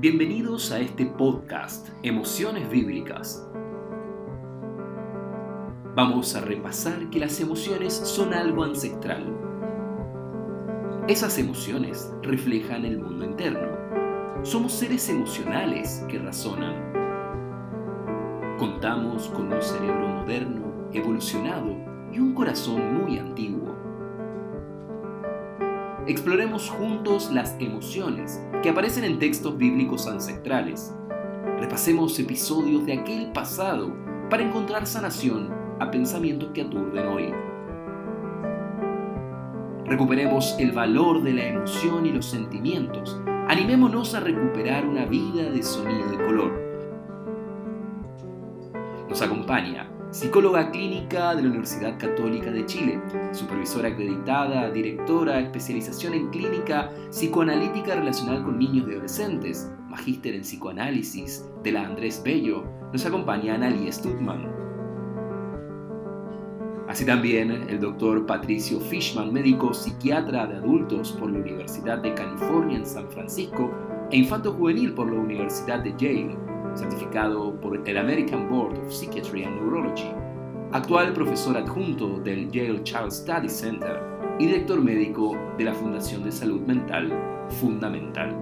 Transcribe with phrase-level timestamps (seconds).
[0.00, 3.44] Bienvenidos a este podcast, Emociones Bíblicas.
[5.96, 9.26] Vamos a repasar que las emociones son algo ancestral.
[11.08, 14.44] Esas emociones reflejan el mundo interno.
[14.44, 16.76] Somos seres emocionales que razonan.
[18.56, 21.74] Contamos con un cerebro moderno, evolucionado
[22.12, 23.74] y un corazón muy antiguo.
[26.06, 30.94] Exploremos juntos las emociones que aparecen en textos bíblicos ancestrales.
[31.58, 33.94] Repasemos episodios de aquel pasado
[34.30, 37.34] para encontrar sanación a pensamientos que aturden hoy.
[39.86, 43.20] Recuperemos el valor de la emoción y los sentimientos.
[43.48, 46.52] Animémonos a recuperar una vida de sonido y color.
[49.08, 53.00] Nos acompaña psicóloga clínica de la Universidad Católica de Chile,
[53.32, 61.44] supervisora acreditada, directora, especialización en clínica psicoanalítica relacional con niños y adolescentes, magíster en psicoanálisis
[61.62, 64.50] de la Andrés Bello, nos acompaña Analia Stutman.
[66.88, 72.78] Así también el doctor Patricio Fishman, médico psiquiatra de adultos por la Universidad de California
[72.78, 73.70] en San Francisco
[74.10, 76.47] e infanto juvenil por la Universidad de Yale,
[76.78, 80.12] certificado por el American Board of Psychiatry and Neurology,
[80.72, 84.00] actual profesor adjunto del Yale Child Study Center
[84.38, 87.12] y director médico de la Fundación de Salud Mental
[87.60, 88.36] Fundamental.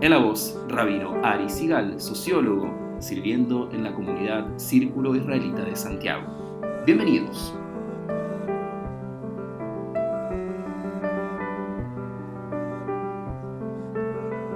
[0.00, 6.24] En la voz, Rabino Ari Sigal, sociólogo, sirviendo en la comunidad Círculo Israelita de Santiago.
[6.86, 7.54] Bienvenidos.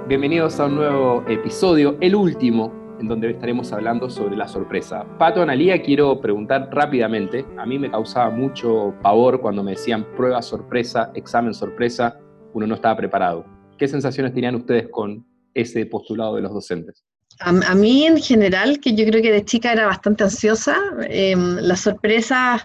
[0.07, 5.05] Bienvenidos a un nuevo episodio, el último en donde estaremos hablando sobre la sorpresa.
[5.17, 7.45] Pato, Analía, quiero preguntar rápidamente.
[7.57, 12.19] A mí me causaba mucho pavor cuando me decían prueba sorpresa, examen sorpresa,
[12.53, 13.45] uno no estaba preparado.
[13.77, 17.03] ¿Qué sensaciones tenían ustedes con ese postulado de los docentes?
[17.39, 20.75] A, mí en general, que yo creo que de chica era bastante ansiosa,
[21.07, 22.63] em, las sorpresas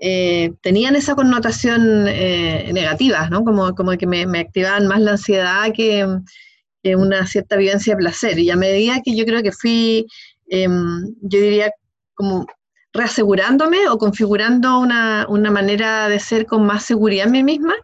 [0.00, 3.44] eh, tenían esa connotación eh, negativa, ¿no?
[3.44, 6.04] Como, como que me, me activaban más la ansiedad que
[6.96, 8.38] una cierta vivencia de placer.
[8.38, 10.06] Y a medida que yo creo que fui,
[10.48, 11.70] em, yo diría,
[12.14, 12.46] como
[12.92, 17.74] reasegurándome o configurando una, manera de ser con más seguridad en mí misma,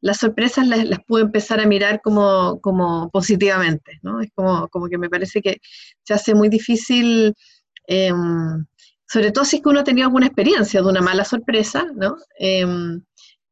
[0.00, 4.20] las sorpresas las, las pude empezar a mirar como, como positivamente, ¿no?
[4.20, 5.60] Es como, como que me parece que
[6.04, 7.34] se hace muy difícil,
[7.86, 8.64] em,
[9.06, 12.16] sobre todo si es que uno tenía alguna experiencia de una mala sorpresa, ¿no?
[12.38, 13.02] Em,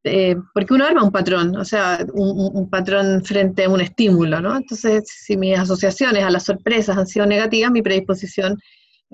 [0.05, 4.57] eh, porque uno arma un patrón, o sea, un, patrón frente a un estímulo, ¿no?
[4.57, 8.59] Entonces, si mis asociaciones a las sorpresas han sido negativas, mi predisposición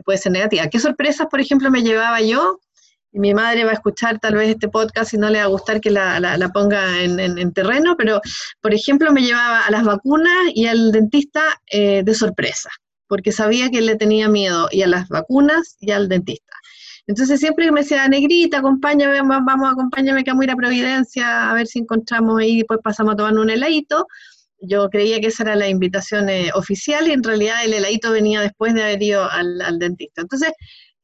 [0.04, 0.68] puede ser negativa.
[0.68, 2.60] ¿Qué sorpresas, por ejemplo, me llevaba yo?
[3.12, 5.48] Y mi madre va a escuchar tal vez este podcast y no le va a
[5.48, 8.20] gustar que la, la, ponga en, terreno, pero,
[8.60, 12.68] por ejemplo, me llevaba a las vacunas y al dentista eh, de sorpresa,
[13.08, 16.52] porque sabía que le tenía miedo y a las vacunas y al dentista.
[17.06, 21.54] Entonces siempre me decía, negrita, acompáñame, vamos, acompáñame que vamos a ir a Providencia a
[21.54, 24.06] ver si encontramos ahí y después pasamos a tomar un heladito.
[24.60, 28.40] Yo creía que esa era la invitación eh, oficial y en realidad el heladito venía
[28.40, 30.22] después de haber ido al, dentista.
[30.22, 30.52] Entonces,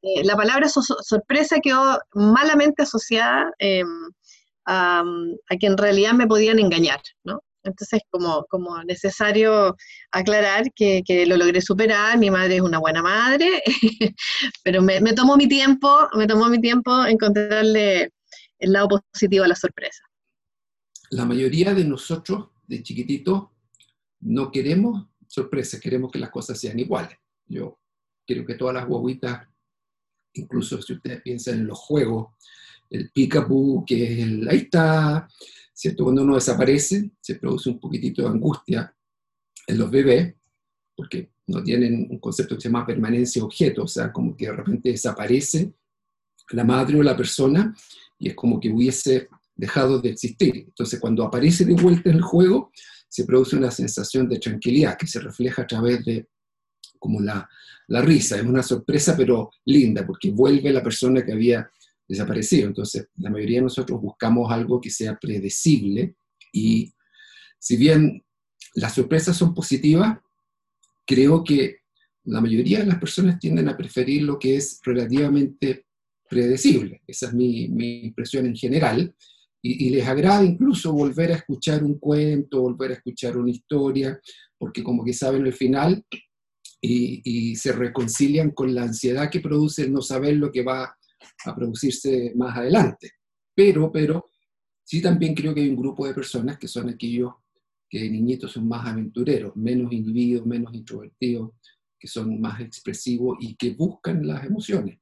[0.01, 3.87] eh, la palabra sorpresa quedó malamente asociada em,
[4.65, 5.03] a,
[5.59, 7.41] que en realidad me podían engañar, ¿no?
[7.63, 9.75] Entonces, como, como necesario
[10.11, 13.63] aclarar que, lo logré superar, mi madre es una buena madre,
[14.63, 18.11] pero me, tomó mi tiempo, me tomó mi tiempo encontrarle
[18.59, 20.03] el lado positivo a la sorpresa.
[21.11, 23.45] La mayoría de nosotros, de chiquititos,
[24.21, 27.17] no queremos sorpresas, queremos que las cosas sean iguales.
[27.45, 27.79] Yo
[28.25, 29.47] quiero que todas las guaguitas,
[30.33, 32.33] incluso si ustedes piensan en los juegos,
[32.89, 35.27] el peekaboo, que es el ahí está,
[35.73, 36.03] ¿cierto?
[36.03, 38.95] Cuando uno desaparece, se produce un poquitito de angustia
[39.67, 40.35] en los bebés,
[40.95, 44.53] porque no tienen un concepto que se llama permanencia objeto, o sea, como que de
[44.53, 45.73] repente desaparece
[46.51, 47.75] la madre o la persona
[48.19, 50.55] y es como que hubiese dejado de existir.
[50.55, 52.71] Entonces, cuando aparece de vuelta en el juego,
[53.09, 56.27] se produce una sensación de tranquilidad que se refleja a través de
[56.99, 57.47] como la,
[57.87, 58.37] la risa.
[58.37, 61.69] Es una sorpresa, pero linda, porque vuelve la persona que había
[62.07, 62.67] desaparecido.
[62.67, 66.15] Entonces, la mayoría de nosotros buscamos algo que sea predecible
[66.51, 66.93] y
[67.59, 68.23] si bien
[68.75, 70.17] las sorpresas son positivas,
[71.05, 71.77] creo que
[72.25, 75.85] la mayoría de las personas tienden a preferir lo que es relativamente
[76.29, 77.01] predecible.
[77.07, 77.65] Esa es mi,
[78.03, 79.15] impresión en general.
[79.61, 84.19] Y, les agrada incluso volver a escuchar un cuento, volver a escuchar una historia,
[84.57, 86.05] porque como que saben el final
[86.81, 90.97] y, y se reconcilian con la ansiedad que produce el no saber lo que va
[91.45, 93.11] a producirse más adelante.
[93.55, 94.29] Pero, pero,
[94.83, 97.33] sí también creo que hay un grupo de personas que son aquellos
[97.89, 101.51] que niñitos son más aventureros, menos inhibidos, menos introvertidos,
[101.99, 104.97] que son más expresivos y que buscan las emociones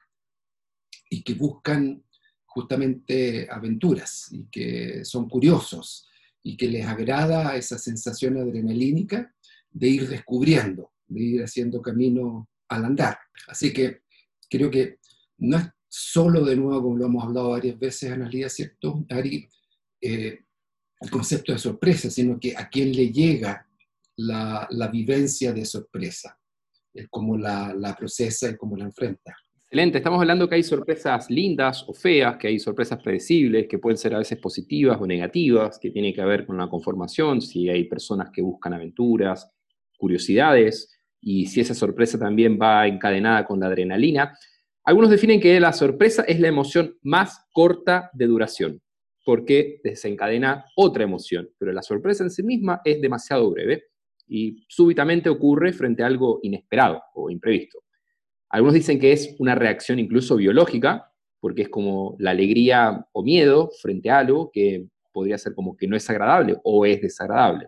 [1.09, 2.03] y que buscan
[2.45, 6.07] justamente aventuras y que son curiosos
[6.43, 9.33] y que les agrada esa sensación adrenalínica
[9.69, 13.17] de ir descubriendo, de ir haciendo camino al andar.
[13.47, 14.01] Así que
[14.49, 14.97] creo que
[15.37, 19.47] no es solo de nuevo, como lo hemos hablado varias veces, Analia, ¿cierto, Ari?
[19.99, 20.39] Eh,
[21.01, 23.67] el concepto de sorpresa, sino que a quién le llega
[24.15, 26.39] la, vivencia de sorpresa,
[26.93, 29.35] el cómo la, la procesa y cómo la enfrenta.
[29.65, 33.97] Excelente, estamos hablando que hay sorpresas lindas o feas, que hay sorpresas predecibles, que pueden
[33.97, 37.85] ser a veces positivas o negativas, que tiene que ver con la conformación, si hay
[37.85, 39.51] personas que buscan aventuras,
[39.97, 44.37] curiosidades, y si esa sorpresa también va encadenada con la adrenalina.
[44.83, 48.81] Algunos definen que la sorpresa es la emoción más corta de duración,
[49.23, 53.83] porque desencadena otra emoción, pero la sorpresa en sí misma es demasiado breve
[54.27, 57.83] y súbitamente ocurre frente a algo inesperado o imprevisto.
[58.49, 63.69] Algunos dicen que es una reacción incluso biológica, porque es como la alegría o miedo
[63.81, 67.67] frente a algo que podría ser como que no es agradable o es desagradable.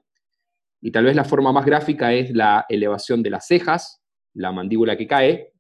[0.82, 4.02] Y tal vez la forma más gráfica es la elevación de las cejas,
[4.34, 5.53] la mandíbula que cae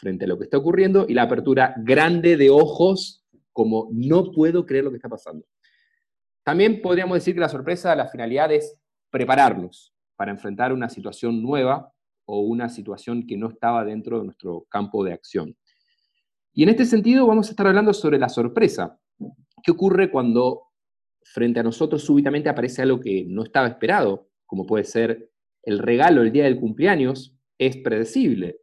[0.00, 4.64] frente a lo que está ocurriendo y la apertura grande de ojos como no puedo
[4.64, 5.44] creer lo que está pasando.
[6.42, 8.76] También podríamos decir que la sorpresa, la finalidad es
[9.10, 11.92] prepararnos para enfrentar una situación nueva
[12.24, 15.56] o una situación que no estaba dentro de nuestro campo de acción.
[16.52, 18.98] Y en este sentido vamos a estar hablando sobre la sorpresa.
[19.62, 20.68] ¿Qué ocurre cuando
[21.22, 24.30] frente a nosotros súbitamente aparece algo que no estaba esperado?
[24.50, 25.30] como puede ser
[25.62, 28.58] el regalo el día del cumpleaños, es predecible.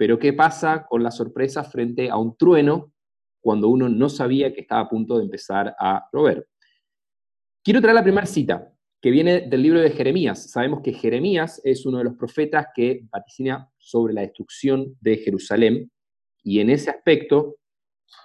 [0.00, 2.94] Pero ¿qué pasa con la sorpresa frente a un trueno
[3.38, 6.48] cuando uno no sabía que estaba a punto de empezar a llover?
[7.62, 10.50] Quiero traer la primera cita, que viene del libro de Jeremías.
[10.50, 15.92] Sabemos que Jeremías es uno de los profetas que vaticina sobre la destrucción de Jerusalén
[16.42, 17.56] y en ese aspecto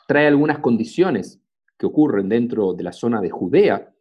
[0.08, 1.42] trae algunas condiciones
[1.78, 3.94] que ocurren dentro de la zona de Judea,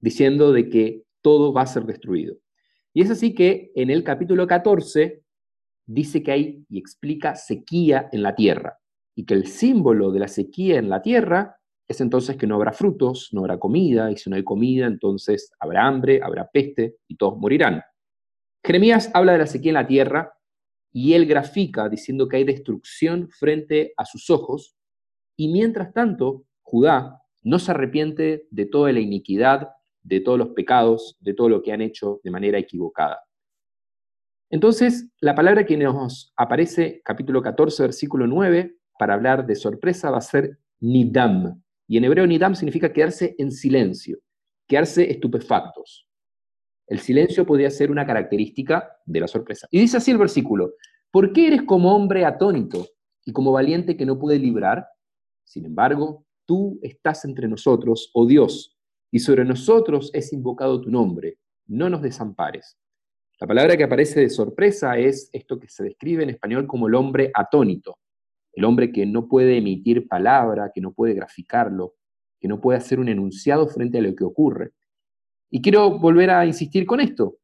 [0.00, 2.36] diciendo de que todo va a ser destruido.
[2.92, 5.22] Y es así que en el capítulo 14
[5.86, 8.78] dice que hay y explica sequía en la tierra
[9.14, 11.56] y que el símbolo de la sequía en la tierra
[11.88, 15.52] es entonces que no habrá frutos, no habrá comida, y si no hay comida, entonces
[15.60, 17.82] habrá hambre, habrá peste y todos morirán.
[18.64, 20.32] Jeremías habla de la sequía en la tierra
[20.92, 24.76] y él grafica diciendo que hay destrucción frente a sus ojos
[25.36, 29.68] y mientras tanto Judá no se arrepiente de toda la iniquidad
[30.02, 33.25] de todos los pecados, de todo lo que han hecho de manera equivocada.
[34.48, 40.18] Entonces, la palabra que nos aparece, capítulo 14, versículo 9, para hablar de sorpresa va
[40.18, 41.60] a ser nidam.
[41.88, 44.18] Y en hebreo nidam significa quedarse en silencio,
[44.68, 46.08] quedarse estupefactos.
[46.86, 49.66] El silencio podría ser una característica de la sorpresa.
[49.70, 50.74] Y dice así el versículo,
[51.10, 52.86] ¿por qué eres como hombre atónito
[53.24, 54.86] y como valiente que no puede librar?
[55.44, 58.76] Sin embargo, tú estás entre nosotros, oh Dios,
[59.10, 62.76] y sobre nosotros es invocado tu nombre, no nos desampares.
[63.38, 66.94] La palabra que aparece de sorpresa es esto que se describe en español como el
[66.94, 67.98] hombre atónito,
[68.54, 71.96] el hombre que no puede emitir palabra, que no puede graficarlo,
[72.40, 74.70] que no puede hacer un enunciado frente a lo que ocurre.
[75.50, 77.36] Y quiero volver a insistir con esto.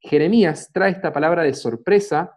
[0.00, 2.32] Jeremías trae esta palabra de sorpresa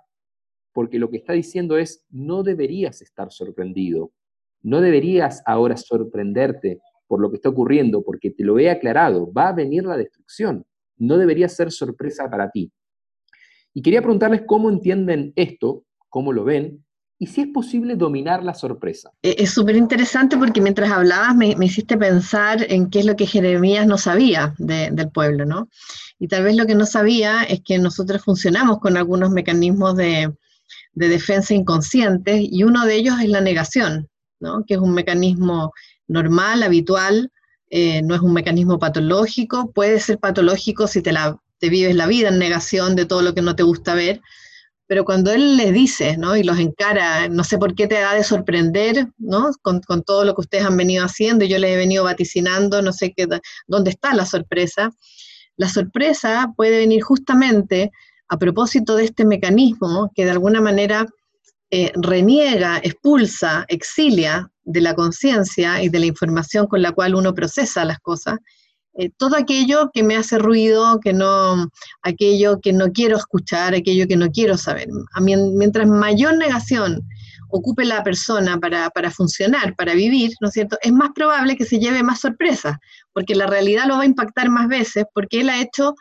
[0.72, 4.14] porque lo que está diciendo es, no deberías estar sorprendido,
[4.62, 9.50] no deberías ahora sorprenderte por lo que está ocurriendo, porque te lo he aclarado, va
[9.50, 10.66] a venir la destrucción.
[10.98, 12.72] No debería ser sorpresa para ti.
[13.74, 16.84] Y quería preguntarles cómo entienden esto, cómo lo ven,
[17.24, 19.12] y si es posible dominar la sorpresa.
[19.22, 23.26] E, es súper interesante porque mientras hablabas me, hiciste pensar en qué es lo que
[23.26, 25.70] Jeremías no sabía del pueblo, ¿no?
[26.20, 30.34] Y tal vez lo que no sabía es que nosotros funcionamos con algunos mecanismos de,
[30.94, 34.10] de defensa inconscientes y uno de ellos es la negación,
[34.42, 34.66] ¿no?
[34.66, 35.72] Que es un mecanismo
[36.08, 37.32] normal, habitual,
[37.70, 42.08] eh, no es un mecanismo patológico, puede ser patológico si te, la, te vives la
[42.08, 44.20] vida en negación de todo lo que no te gusta ver,
[44.86, 46.36] pero cuando él les dice, ¿no?
[46.36, 49.50] Y los encara, no sé por qué te da de sorprender, ¿no?
[49.62, 53.14] Con, todo lo que ustedes han venido haciendo, yo les he venido vaticinando, no sé
[53.16, 53.30] qué,
[53.66, 54.92] dónde está la sorpresa.
[55.56, 57.92] La sorpresa puede venir justamente
[58.28, 61.06] a propósito de este mecanismo que de alguna manera
[61.72, 67.34] eh, reniega, expulsa, exilia de la conciencia y de la información con la cual uno
[67.34, 68.40] procesa las cosas,
[68.96, 71.70] eh, todo aquello que me hace ruido, que no,
[72.04, 74.88] aquello que no quiero escuchar, aquello que no quiero saber.
[75.20, 77.02] mientras mayor negación
[77.50, 80.78] ocupe la persona para, para, funcionar, para vivir, ¿no es cierto?
[80.82, 82.80] Es más probable que se lleve más sorpresa,
[83.14, 85.96] porque la realidad lo va a impactar más veces, porque él ha hecho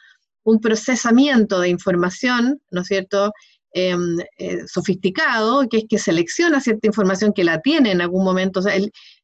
[0.44, 3.32] un procesamiento de información, ¿no es cierto?,
[3.74, 8.60] em, eh, sofisticado, que es que selecciona cierta información que la tiene en algún momento.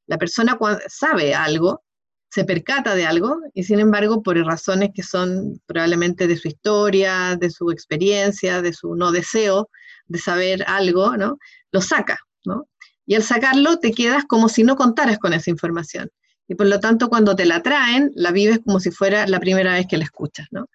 [0.07, 0.59] La persona
[0.89, 1.83] sabe algo,
[2.31, 7.37] se percata de algo, y sin embargo, por razones que son probablemente de su historia,
[7.37, 9.71] de su experiencia, de su no deseo
[10.09, 11.39] de saber algo, ¿no?
[11.73, 12.69] Lo saca, ¿no?
[13.07, 16.11] Y al sacarlo te quedas como si no contaras con esa información.
[16.49, 19.75] Y por lo tanto, cuando te la traen, la vives como si fuera la primera
[19.75, 20.69] vez que la escuchas, ¿no?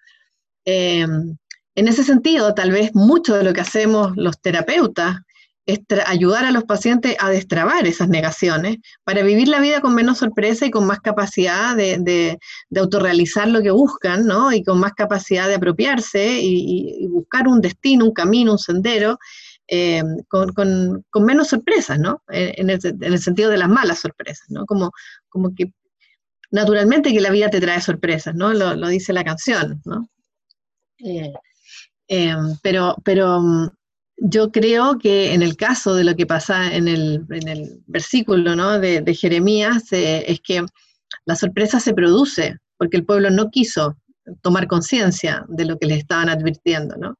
[0.64, 1.36] Em,
[1.76, 5.18] en ese sentido, tal vez mucho de lo que hacemos los terapeutas
[6.06, 10.66] ayudar a los pacientes a destrabar esas negaciones para vivir la vida con menos sorpresa
[10.66, 12.38] y con más capacidad de,
[12.76, 14.28] autorrealizar lo que buscan.
[14.52, 19.18] Y con más capacidad de apropiarse y, buscar un destino, un camino, un sendero,
[19.66, 21.98] em, con, menos sorpresas.
[22.28, 24.46] En el, sentido de las malas sorpresas.
[24.66, 24.90] Como,
[25.56, 25.72] que
[26.50, 28.34] naturalmente que la vida te trae sorpresas.
[28.34, 29.80] Lo, dice la canción.
[30.98, 31.32] Eh,
[32.08, 33.68] em, pero, pero mm,
[34.26, 37.26] yo creo que en el caso de lo que pasa en el,
[37.86, 38.80] versículo ¿no?
[38.80, 40.64] de, Jeremías, eh, es que
[41.26, 43.98] la sorpresa se produce porque el pueblo no quiso
[44.40, 47.18] tomar conciencia de lo que les estaban advirtiendo, ¿no?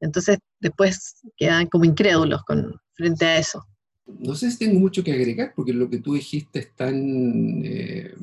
[0.00, 3.64] Entonces después quedan como incrédulos con, frente a eso.
[4.06, 8.14] No sé si tengo mucho que agregar porque lo que tú dijiste es tan eh,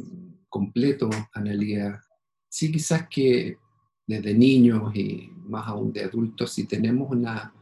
[0.50, 2.00] completo, Analia.
[2.48, 3.57] Sí, quizás que
[4.05, 7.53] desde niños y más aún de adultos, si tenemos una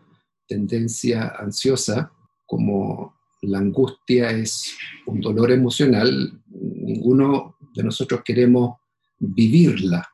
[0.48, 2.12] tendencia ansiosa,
[2.46, 4.76] como la angustia es
[5.06, 8.78] un dolor emocional, ninguno de nosotros queremos
[9.20, 10.08] vivirla.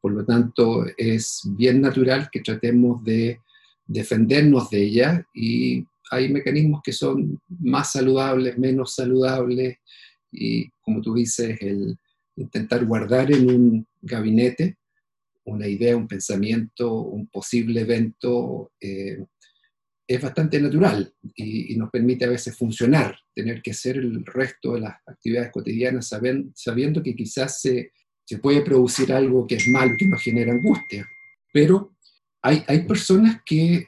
[0.00, 3.40] Por lo tanto, es bien natural que tratemos de
[3.86, 9.78] defendernos de ella y hay mecanismos que son más saludables, menos saludables
[10.32, 11.98] y, como tú dices, el
[12.36, 14.78] intentar guardar en un gabinete
[15.44, 19.24] una idea, un pensamiento, un posible evento, eh,
[20.10, 24.80] es bastante natural y, nos permite a veces funcionar, tener que hacer el resto de
[24.80, 26.12] las actividades cotidianas
[26.54, 27.92] sabiendo que quizás se,
[28.24, 31.08] se, puede producir algo que es malo, que nos genera angustia.
[31.52, 31.94] Pero
[32.42, 33.86] hay, hay personas que,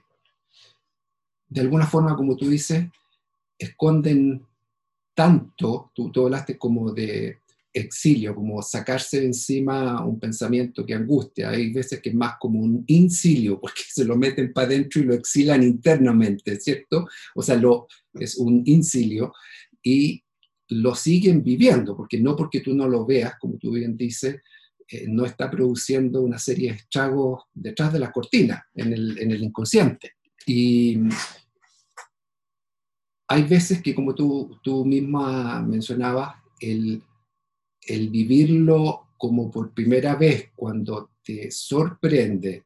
[1.49, 2.87] de alguna forma, como tú dices,
[3.59, 4.47] esconden
[5.14, 7.41] tanto, tú, tú hablaste como de
[7.73, 11.50] exilio, como sacarse de encima un pensamiento que angustia.
[11.50, 15.05] Hay veces que es más como un incilio, porque se lo meten para adentro y
[15.05, 17.07] lo exilan internamente, ¿cierto?
[17.35, 19.33] O sea, lo, es un incilio
[19.83, 20.23] y
[20.69, 24.41] lo siguen viviendo, porque no porque tú no lo veas, como tú bien dices,
[24.88, 29.31] eh, no está produciendo una serie de estragos detrás de la cortina, en el, en
[29.31, 30.12] el inconsciente.
[30.47, 30.99] Y
[33.29, 37.02] hay veces que, como tú, tú misma mencionabas, el,
[37.87, 42.65] el vivirlo como por primera vez cuando te sorprende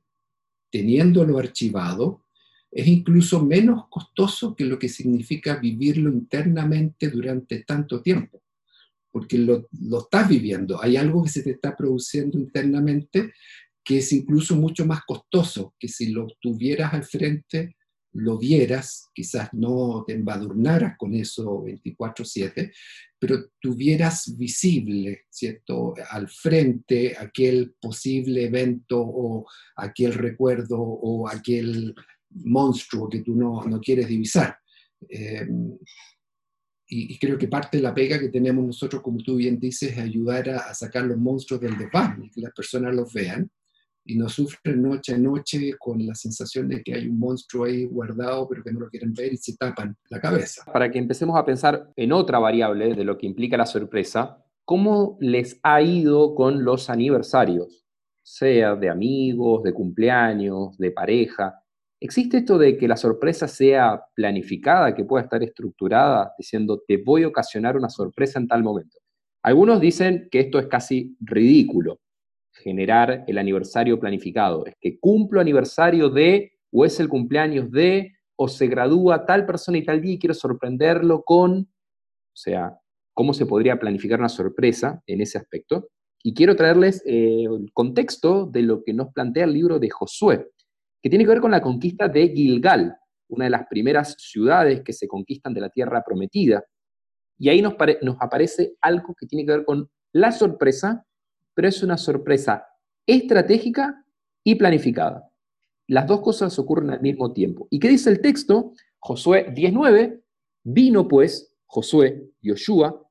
[0.71, 2.25] teniéndolo archivado,
[2.71, 8.43] es incluso menos costoso que lo que significa vivirlo internamente durante tanto tiempo,
[9.11, 13.33] porque lo, lo, estás viviendo, hay algo que se te está produciendo internamente
[13.83, 17.77] que es incluso mucho más costoso que si lo tuvieras al frente
[18.17, 22.73] lo vieras, quizás no te embadurnaras con eso 24/7,
[23.19, 29.47] pero tuvieras visible, ¿cierto?, al frente aquel posible evento o
[29.77, 31.95] aquel recuerdo o aquel
[32.31, 34.59] monstruo que tú no, no quieres divisar.
[35.09, 35.77] Em,
[36.89, 39.99] y, creo que parte de la pega que tenemos nosotros, como tú bien dices, es
[39.99, 43.51] ayudar a, sacar los monstruos del desván y que las personas los vean
[44.07, 47.85] y no sufren noche a noche con la sensación de que hay un monstruo ahí
[47.85, 50.65] guardado pero que no lo quieren ver y se tapan la cabeza.
[50.73, 55.17] Para que empecemos a pensar en otra variable de lo que implica la sorpresa, ¿cómo
[55.21, 57.85] les ha ido con los aniversarios?
[58.23, 61.63] Sea de amigos, de cumpleaños, de pareja.
[62.01, 67.23] ¿Existe esto de que la sorpresa sea planificada, que pueda estar estructurada, diciendo te voy
[67.23, 68.99] a ocasionar una sorpresa en tal momento?
[69.43, 72.01] Algunos dicen que esto es casi ridículo,
[72.63, 74.67] generar el aniversario planificado.
[74.67, 79.79] Es que cumplo aniversario de, o es el cumpleaños de, o se gradúa tal persona
[79.79, 82.79] y tal día y quiero sorprenderlo con, o sea,
[83.15, 85.89] cómo se podría planificar una sorpresa en ese aspecto.
[86.23, 90.49] Y quiero traerles eh, el contexto de lo que nos plantea el libro de Josué,
[91.03, 92.97] que tiene que ver con la conquista de Gilgal,
[93.29, 96.65] una de las primeras ciudades que se conquistan de la tierra prometida.
[97.39, 101.06] Y ahí nos, nos aparece algo que tiene que ver con la sorpresa
[101.57, 102.67] pero es una sorpresa
[103.07, 104.05] estratégica
[104.45, 105.33] y planificada.
[105.89, 107.67] Las dos cosas ocurren al mismo tiempo.
[107.71, 108.75] ¿Y qué dice el texto?
[108.99, 110.23] Josué 19,
[110.65, 113.09] vino pues Josué, Yoshua,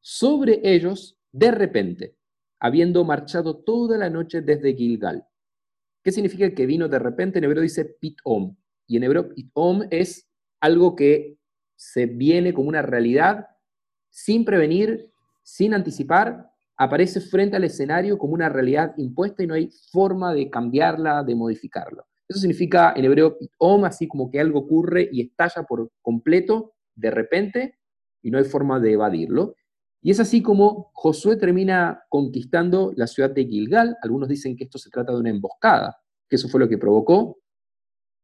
[0.00, 2.16] sobre ellos de repente,
[2.58, 5.24] habiendo marchado toda la noche desde Gilgal.
[6.02, 7.38] ¿Qué significa que vino de repente?
[7.38, 8.56] En hebreo dice pitom.
[8.88, 11.38] Y en hebreo pitom es algo que
[11.76, 13.46] se viene como una realidad
[14.08, 15.12] sin prevenir,
[15.44, 16.49] sin anticipar,
[16.80, 21.34] aparece frente al escenario como una realidad impuesta y no hay forma de cambiarla, de
[21.34, 22.06] modificarlo.
[22.26, 27.10] Eso significa en hebreo pitom, así como que algo ocurre y estalla por completo, de
[27.10, 27.78] repente,
[28.22, 29.56] y no hay forma de evadirlo.
[30.00, 33.98] Y es así como Josué termina conquistando la ciudad de Gilgal.
[34.00, 35.98] Algunos dicen que esto se trata de una emboscada,
[36.30, 37.40] que eso fue lo que provocó,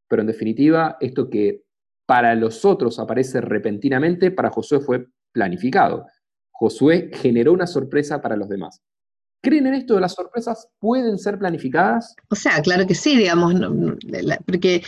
[0.09, 1.65] pero en definitiva, esto que
[2.07, 6.07] para los otros aparece repentinamente, para Josué fue planificado.
[6.59, 8.81] Josué generó una sorpresa para los demás.
[9.43, 12.17] ¿Creen en esto de las sorpresas pueden ser planificadas?
[12.31, 13.55] O sea, claro que sí, digamos,
[14.45, 14.83] porque,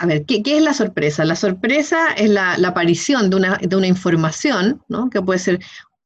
[0.00, 1.24] a ver, ¿qué, es la sorpresa?
[1.24, 5.10] La sorpresa es la, aparición de una, de una información, ¿no?
[5.10, 5.60] que puede ser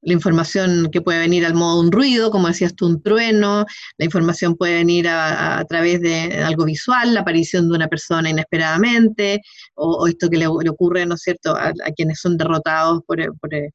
[0.07, 3.67] la información que puede venir al modo de un ruido, como decías tú, un trueno,
[3.99, 9.43] la información puede venir a, través de algo visual, la aparición de una persona inesperadamente,
[9.75, 13.19] o, esto que le, ocurre, ¿no es cierto?, a, quienes son derrotados por,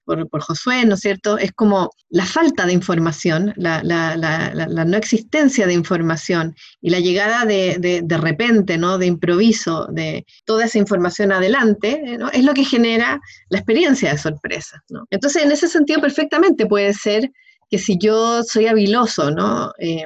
[0.05, 1.37] por, Josué, ¿no es cierto?
[1.37, 8.01] Es como la falta de información, la, no existencia de información y la llegada de,
[8.01, 12.29] de, repente, ¿no?, de improviso, de toda esa información adelante, ¿no?
[12.29, 13.19] es lo que genera
[13.49, 15.05] la experiencia de sorpresa, ¿no?
[15.09, 17.31] Entonces, en ese sentido, perfecto perfectamente puede ser
[17.69, 19.71] que si yo soy habiloso, ¿no?
[19.79, 20.03] Eh,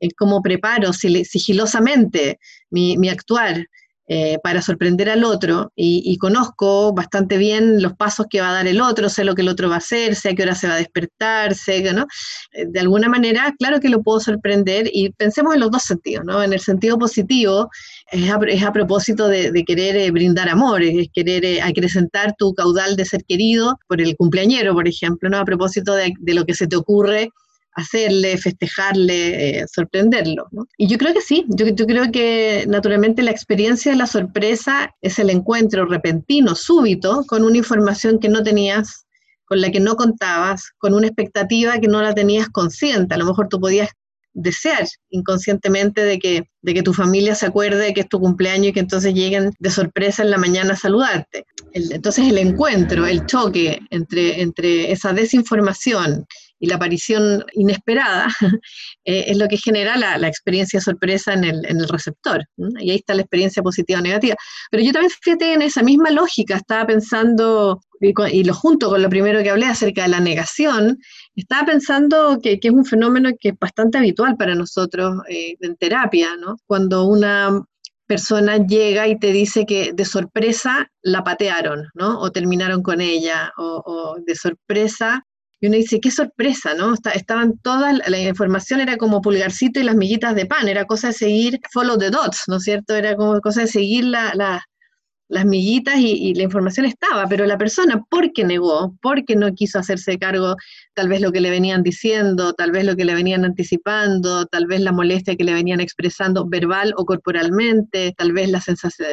[0.00, 2.38] en cómo preparo sigilosamente
[2.70, 3.66] mi, mi actuar,
[4.06, 8.66] eh, para sorprender al otro y, conozco bastante bien los pasos que va a dar
[8.66, 10.68] el otro, sé lo que el otro va a hacer, sé a qué hora se
[10.68, 12.06] va a despertar, sé que, ¿no?
[12.52, 16.24] Eh, de alguna manera, claro que lo puedo sorprender y pensemos en los dos sentidos,
[16.26, 16.42] ¿no?
[16.42, 17.70] En el sentido positivo
[18.12, 23.24] es a, propósito de, querer eh, brindar amor, es querer acrecentar tu caudal de ser
[23.24, 25.38] querido por el cumpleañero, por ejemplo, ¿no?
[25.38, 27.30] A propósito de lo que se te ocurre
[27.74, 30.48] hacerle, festejarle, eh, sorprenderlo.
[30.78, 34.94] Y yo creo que sí, yo, yo, creo que naturalmente la experiencia de la sorpresa
[35.02, 39.06] es el encuentro repentino, súbito, con una información que no tenías,
[39.44, 43.14] con la que no contabas, con una expectativa que no la tenías consciente.
[43.14, 43.90] A lo mejor tú podías
[44.34, 48.68] desear inconscientemente de que, de que tu familia se acuerde de que es tu cumpleaños
[48.68, 51.44] y que entonces lleguen de sorpresa en la mañana a saludarte.
[51.72, 56.26] entonces el encuentro, el choque entre, entre esa desinformación
[56.64, 58.26] y la aparición inesperada
[59.04, 62.42] eh, es lo que genera la, experiencia sorpresa en el, receptor.
[62.80, 64.34] Y ahí está la experiencia positiva o negativa.
[64.70, 69.10] Pero yo también, fíjate, en esa misma lógica estaba pensando, y, lo junto con lo
[69.10, 70.98] primero que hablé acerca de la negación,
[71.36, 76.30] estaba pensando que, es un fenómeno que es bastante habitual para nosotros eh, en terapia.
[76.66, 77.62] Cuando una
[78.06, 82.18] persona llega y te dice que de sorpresa la patearon, ¿no?
[82.20, 85.26] O terminaron con ella, o de sorpresa
[85.64, 86.92] y uno dice, qué sorpresa, ¿no?
[87.14, 91.14] estaban todas, la información era como pulgarcito y las miguitas de pan, era cosa de
[91.14, 92.94] seguir follow the dots, ¿no es cierto?
[92.94, 98.34] Era como cosa de seguir las miguitas y, la información estaba, pero la persona, ¿por
[98.34, 98.94] qué negó?
[99.00, 100.56] ¿Por qué no quiso hacerse cargo
[100.92, 104.66] tal vez lo que le venían diciendo, tal vez lo que le venían anticipando, tal
[104.66, 108.66] vez la molestia que le venían expresando verbal o corporalmente, tal vez las,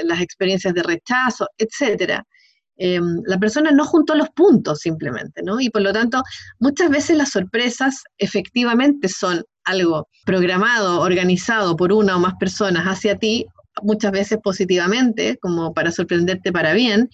[0.04, 2.26] las experiencias de rechazo, etcétera?
[2.84, 5.62] Em, la persona no juntó los puntos simplemente, ¿no?
[5.62, 6.24] Y por lo tanto,
[6.58, 13.20] muchas veces las sorpresas efectivamente son algo programado, organizado por una o más personas hacia
[13.20, 13.46] ti,
[13.84, 17.08] muchas veces positivamente, como para sorprenderte para bien,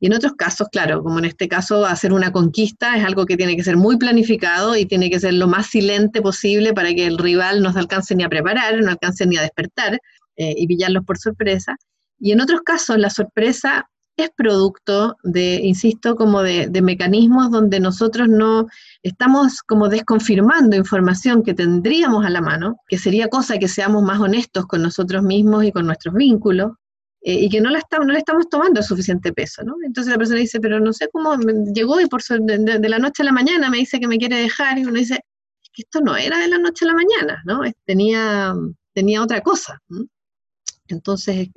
[0.00, 3.36] y en otros casos, claro, como en este caso, hacer una conquista es algo que
[3.36, 7.06] tiene que ser muy planificado y tiene que ser lo más silente posible para que
[7.06, 10.00] el rival no se alcance ni a preparar, no alcance ni a despertar
[10.36, 11.76] eh, y pillarlos por sorpresa.
[12.18, 13.86] Y en otros casos, la sorpresa
[14.24, 18.66] es producto de, insisto, como de, mecanismos donde nosotros no
[19.02, 24.20] estamos como desconfirmando información que tendríamos a la mano, que sería cosa que seamos más
[24.20, 26.72] honestos con nosotros mismos y con nuestros vínculos,
[27.22, 29.74] eh, y que no, la no le estamos tomando suficiente peso, ¿no?
[29.84, 31.36] Entonces la persona dice, pero no sé cómo
[31.74, 34.78] llegó y por de, la noche a la mañana me dice que me quiere dejar,
[34.78, 35.20] y uno dice,
[35.62, 37.60] es que esto no era de la noche a la mañana, ¿no?
[37.84, 38.54] Tenía,
[38.94, 39.80] tenía otra cosa.
[40.88, 41.48] Entonces,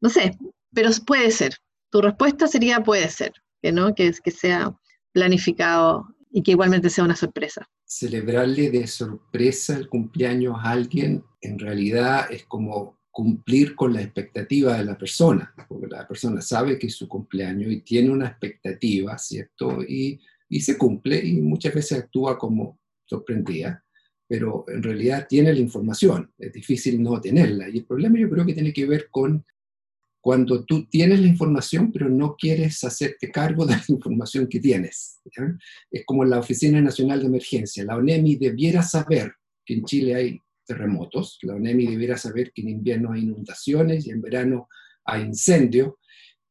[0.00, 0.36] no sé,
[0.72, 1.54] pero puede ser,
[1.92, 4.74] tu respuesta sería puede ser, que no, que, que sea
[5.12, 7.68] planificado y que igualmente sea una sorpresa.
[7.84, 14.78] Celebrarle de sorpresa el cumpleaños a alguien en realidad es como cumplir con la expectativa
[14.78, 19.18] de la persona, porque la persona sabe que es su cumpleaños y tiene una expectativa,
[19.18, 19.82] ¿cierto?
[19.82, 23.84] Y, y se cumple y muchas veces actúa como sorprendida,
[24.26, 27.68] pero en realidad tiene la información, es difícil no tenerla.
[27.68, 29.44] Y el problema yo creo que tiene que ver con
[30.22, 35.20] cuando tú tienes la información, pero no quieres hacerte cargo de la información que tienes.
[35.90, 37.84] Es como la Oficina Nacional de Emergencia.
[37.84, 39.32] La ONEMI debiera saber
[39.66, 41.40] que en Chile hay terremotos.
[41.42, 44.68] La ONEMI debiera saber que en invierno hay inundaciones y en verano
[45.04, 45.94] hay incendios.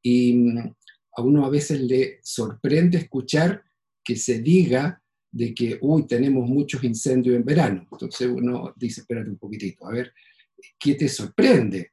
[0.02, 0.76] Y mm,
[1.16, 3.64] a uno a veces le sorprende escuchar
[4.04, 7.88] que se diga de que, uy, tenemos muchos incendios en verano.
[7.90, 10.12] Entonces uno dice, espérate un poquitito, a ver,
[10.78, 11.92] ¿qué te sorprende?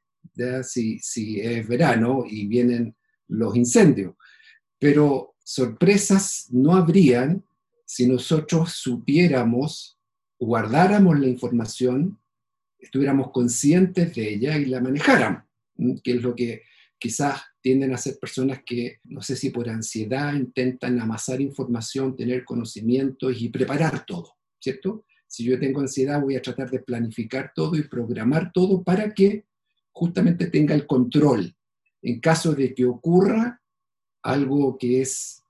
[0.63, 2.95] Si, es verano y vienen
[3.27, 4.15] los incendios.
[4.77, 7.43] Pero sorpresas no habrían
[7.85, 9.99] si nosotros supiéramos,
[10.39, 12.19] guardáramos la información,
[12.77, 15.43] estuviéramos conscientes de ella y la manejáramos,
[16.03, 16.61] que es lo que
[16.99, 22.45] quizás tienden a ser personas que, no sé si por ansiedad, intentan amasar información, tener
[22.45, 25.05] conocimientos y preparar todo, ¿cierto?
[25.27, 29.45] Si yo tengo ansiedad, voy a tratar de planificar todo y programar todo para que
[29.99, 31.53] justamente tenga el control
[32.01, 33.61] en caso de que ocurra
[34.23, 35.43] algo que es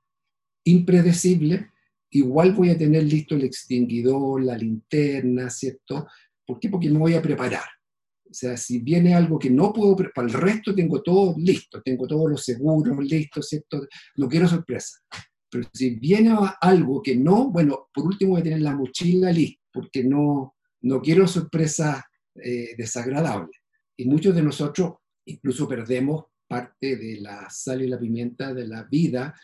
[0.63, 1.71] impredecible,
[2.11, 6.07] igual voy a tener listo el extinguidor, la linterna, ¿cierto?
[6.45, 6.69] ¿Por qué?
[6.69, 7.67] Porque me voy a preparar.
[8.29, 12.07] O sea, si viene algo que no puedo, para el resto tengo todo listo, tengo
[12.07, 13.87] todos los seguros listos, ¿cierto?
[14.15, 14.99] No quiero sorpresa.
[15.49, 19.63] Pero si viene algo que no, bueno, por último voy a tener la mochila lista,
[19.73, 22.03] porque no, no quiero sorpresas
[22.35, 23.58] eh, desagradables.
[23.99, 24.93] Y muchos de nosotros
[25.25, 29.37] incluso perdemos parte de la sal y la pimienta de la vida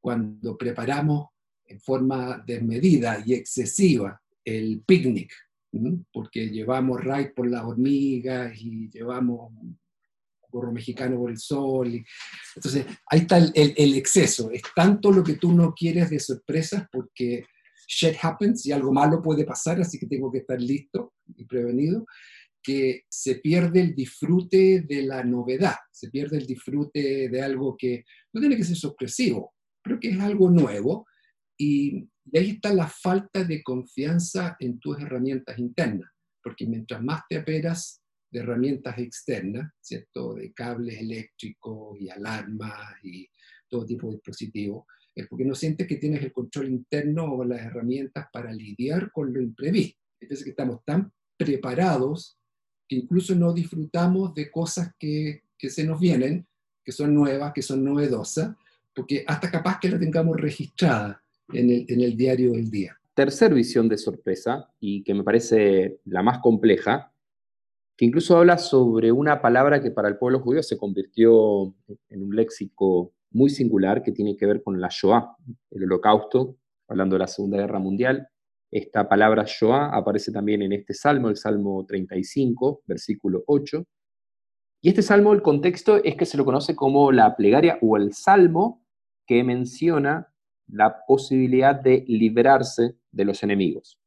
[0.00, 1.28] cuando preparamos
[1.66, 5.30] en forma desmedida y excesiva el picnic,
[6.10, 9.52] porque llevamos raid por las hormigas y llevamos
[10.48, 11.94] gorro mexicano por el sol.
[11.94, 12.04] Y,
[12.56, 14.50] entonces, ahí está el, el, exceso.
[14.50, 17.44] Es tanto lo que tú no quieres de sorpresas porque
[17.86, 22.06] shit happens y algo malo puede pasar, así que tengo que estar listo y prevenido,
[22.68, 28.04] que se pierde el disfrute de la novedad, se pierde el disfrute de algo que
[28.30, 31.06] no tiene que ser sorpresivo, pero que es algo nuevo
[31.56, 36.10] y, ahí está la falta de confianza en tus herramientas internas,
[36.42, 40.34] porque mientras más te aperas de herramientas externas, ¿cierto?
[40.34, 43.26] De cables eléctricos y alarmas y
[43.66, 47.62] todo tipo de dispositivos, es porque no sientes que tienes el control interno o las
[47.62, 49.98] herramientas para lidiar con lo imprevisto.
[50.20, 52.37] Entonces que estamos tan preparados
[52.88, 56.46] que incluso no disfrutamos de cosas que, que se nos vienen,
[56.82, 58.56] que son nuevas, que son novedosas,
[58.94, 61.22] porque hasta capaz que la tengamos registrada
[61.52, 62.96] en el, diario del día.
[63.14, 67.12] Tercer visión de sorpresa, y que me parece la más compleja,
[67.96, 71.74] que incluso habla sobre una palabra que para el pueblo judío se convirtió
[72.08, 75.36] en un léxico muy singular que tiene que ver con la Shoah,
[75.70, 78.28] el holocausto, hablando de la Segunda Guerra Mundial.
[78.70, 83.84] Esta palabra Shoah aparece también en este salmo, el Salmo 35, versículo 8.
[84.82, 88.12] Y este salmo, el contexto es que se lo conoce como la plegaria o el
[88.12, 88.84] salmo
[89.26, 90.32] que menciona
[90.68, 93.98] la posibilidad de liberarse de los enemigos.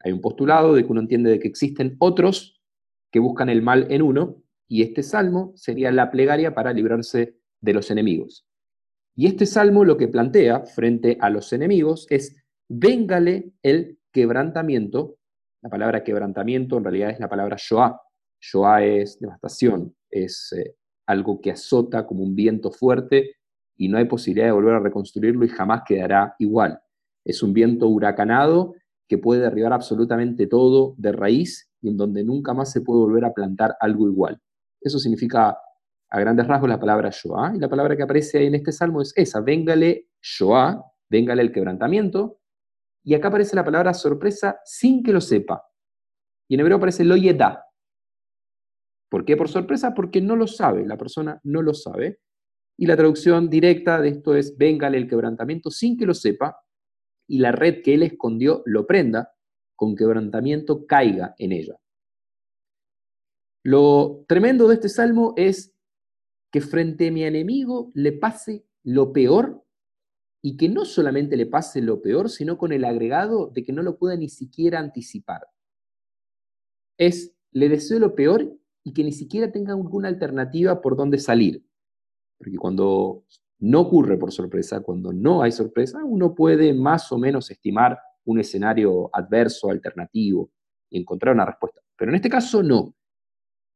[0.00, 2.60] Hay un postulado de que uno entiende de que existen otros
[3.10, 7.72] que buscan el mal en uno, y este salmo sería la plegaria para librarse de
[7.72, 8.44] los enemigos.
[9.14, 15.16] Y este salmo lo que plantea frente a los enemigos es, véngale el quebrantamiento.
[15.62, 18.00] La palabra quebrantamiento en realidad es la palabra Shoah.
[18.40, 23.36] Shoah es devastación, es eh, algo que azota como un viento fuerte
[23.76, 26.80] y no hay posibilidad de volver a reconstruirlo y jamás quedará igual.
[27.24, 28.74] Es un viento huracanado
[29.08, 33.24] que puede derribar absolutamente todo de raíz y en donde nunca más se puede volver
[33.24, 34.40] a plantar algo igual.
[34.80, 35.58] Eso significa
[36.10, 39.02] a grandes rasgos la palabra Shoah, y la palabra que aparece ahí en este salmo
[39.02, 42.38] es esa, véngale Shoah, véngale el quebrantamiento,
[43.04, 45.62] y acá aparece la palabra sorpresa sin que lo sepa.
[46.48, 47.66] Y en hebreo aparece lo yeda.
[49.10, 49.94] ¿Por qué por sorpresa?
[49.94, 52.20] Porque no lo sabe, la persona no lo sabe,
[52.76, 56.58] y la traducción directa de esto es, véngale el quebrantamiento sin que lo sepa,
[57.28, 59.32] y la red que él escondió lo prenda,
[59.76, 61.76] con quebrantamiento caiga en ella.
[63.62, 65.74] Lo tremendo de este salmo es
[66.50, 69.63] que frente a mi enemigo le pase lo peor
[70.46, 73.82] y que no solamente le pase lo peor, sino con el agregado de que no
[73.82, 75.46] lo pueda ni siquiera anticipar.
[76.98, 81.64] Es, le deseo lo peor y que ni siquiera tenga alguna alternativa por dónde salir.
[82.36, 83.24] Porque cuando
[83.58, 88.38] no ocurre por sorpresa, cuando no hay sorpresa, uno puede más o menos estimar un
[88.38, 90.50] escenario adverso, alternativo,
[90.90, 91.80] y encontrar una respuesta.
[91.96, 92.94] Pero en este caso no.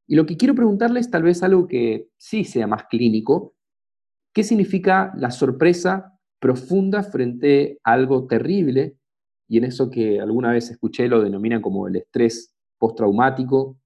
[0.05, 3.55] Y lo que quiero preguntarles tal vez algo que sí sea más clínico,
[4.35, 8.95] ¿qué significa la sorpresa profunda frente a algo terrible?
[9.47, 13.77] Y en eso que alguna vez escuché lo denominan como el estrés postraumático,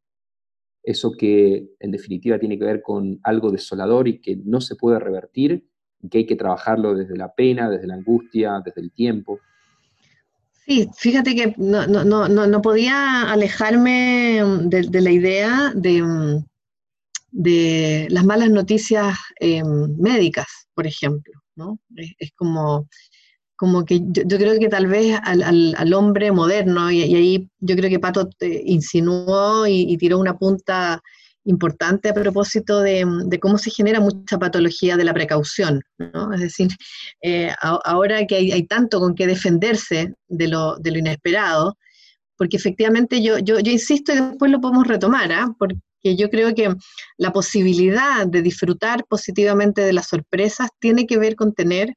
[0.83, 4.99] eso que en definitiva tiene que ver con algo desolador y que no se puede
[4.99, 5.65] revertir,
[6.01, 9.39] y que hay que trabajarlo desde la pena, desde la angustia, desde el tiempo.
[10.65, 16.41] Sí, fíjate que no, no, no, no podía alejarme de, la idea de,
[17.31, 21.42] de, las malas noticias em, médicas, por ejemplo.
[21.55, 21.79] ¿No?
[21.95, 22.87] Es, como,
[23.55, 27.99] como que yo, creo que tal vez al, hombre moderno, y, ahí yo creo que
[27.99, 28.29] Pato
[28.65, 31.01] insinuó y, tiró una punta
[31.45, 33.05] importante a propósito de,
[33.41, 36.33] cómo se genera mucha patología de la precaución, ¿no?
[36.33, 36.69] Es decir,
[37.21, 41.77] eh, ahora que hay, tanto con que defenderse de lo, inesperado,
[42.37, 45.53] porque efectivamente yo, yo, insisto y después lo podemos retomar, ¿ah?
[45.59, 46.73] porque yo creo que
[47.17, 51.95] la posibilidad de disfrutar positivamente de las sorpresas tiene que ver con tener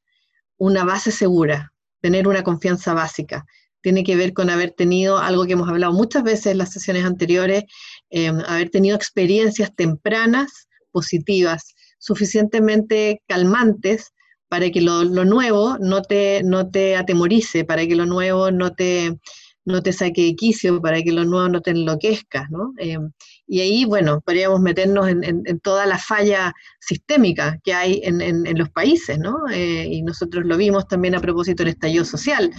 [0.56, 3.44] una base segura, tener una confianza básica
[3.86, 7.04] tiene que ver con haber tenido algo que hemos hablado muchas veces en las sesiones
[7.04, 7.62] anteriores,
[8.10, 14.12] em, haber tenido experiencias tempranas, positivas, suficientemente calmantes
[14.48, 19.20] para que lo, nuevo no te, no te atemorice, para que lo nuevo no te,
[19.64, 22.72] no te saque de quicio, para que lo nuevo no te enloquezca, ¿no?
[22.78, 23.12] Em,
[23.48, 29.18] y ahí, bueno, podríamos meternos en, toda la falla sistémica que hay en, los países,
[29.18, 29.36] ¿no?
[29.52, 32.50] Eh, y nosotros lo vimos también a propósito del estallido social,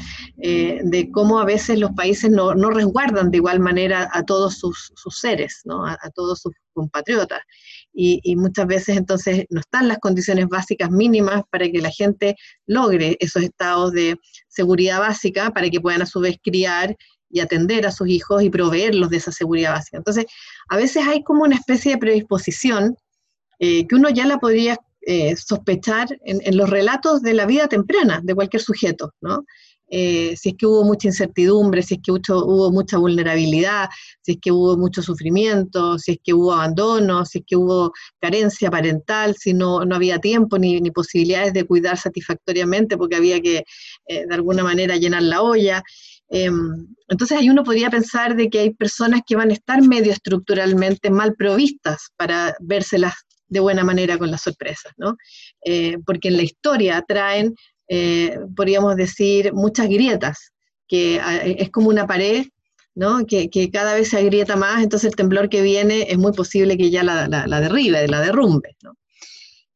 [0.42, 4.94] eh, de cómo a veces los países no, resguardan de igual manera a todos sus,
[5.10, 5.86] seres, ¿no?
[5.86, 7.42] A, todos sus compatriotas.
[7.94, 12.36] Y, y, muchas veces entonces no están las condiciones básicas mínimas para que la gente
[12.66, 14.16] logre esos estados de
[14.48, 16.96] seguridad básica, para que puedan a su vez criar
[17.30, 19.98] y atender a sus hijos y proveerlos de esa seguridad básica.
[19.98, 20.26] Entonces,
[20.70, 22.96] a veces hay como una especie de predisposición
[23.60, 28.22] eh, que uno ya la podría eh, sospechar en, los relatos de la vida temprana
[28.24, 29.46] de cualquier sujeto, ¿no?
[29.90, 33.88] Eh, si es que hubo mucha incertidumbre, si es que hubo, mucha vulnerabilidad,
[34.22, 37.94] si es que hubo mucho sufrimiento, si es que hubo abandono, si es que hubo
[38.20, 43.40] carencia parental, si no, no había tiempo ni, ni posibilidades de cuidar satisfactoriamente porque había
[43.40, 43.64] que
[44.08, 45.82] de alguna manera llenar la olla.
[46.30, 50.12] Em, entonces ahí uno podría pensar de que hay personas que van a estar medio
[50.12, 53.14] estructuralmente mal provistas para vérselas
[53.48, 55.16] de buena manera con las sorpresas, ¿no?
[55.64, 57.56] Eh, porque en la historia traen,
[57.88, 60.52] eh, podríamos decir, muchas grietas,
[60.88, 61.22] que
[61.58, 62.46] es como una pared,
[62.96, 63.26] ¿no?
[63.26, 66.90] Que, cada vez se agrieta más, entonces el temblor que viene es muy posible que
[66.90, 68.94] ya la, la, derribe, la derrumbe, ¿no?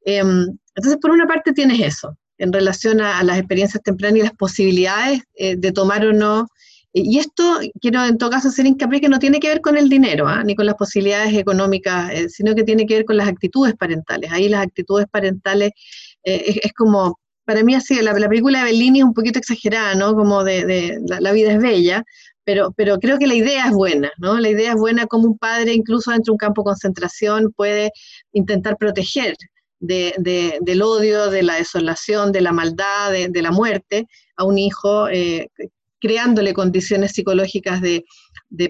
[0.04, 4.34] Em, entonces, por una parte tienes eso, en relación a, las experiencias tempranas y las
[4.34, 6.48] posibilidades eh, de tomar o no.
[6.92, 9.88] Y esto, quiero en todo caso hacer hincapié que no tiene que ver con el
[9.90, 10.44] dinero, ¿ah?
[10.44, 14.32] ni con las posibilidades económicas, eh, sino que tiene que ver con las actitudes parentales.
[14.32, 15.70] Ahí las actitudes parentales
[16.24, 19.94] eh, es, como, para mí así, la, la, película de Bellini es un poquito exagerada,
[19.94, 20.16] ¿no?
[20.16, 22.04] Como de, la, vida es bella,
[22.44, 24.40] pero, pero creo que la idea es buena, ¿no?
[24.40, 27.92] La idea es buena como un padre, incluso dentro de un campo de concentración, puede
[28.34, 29.36] intentar proteger
[29.82, 35.50] del odio, de la desolación, de la maldad, de, la muerte a un hijo, eh,
[36.00, 38.04] creándole condiciones psicológicas de,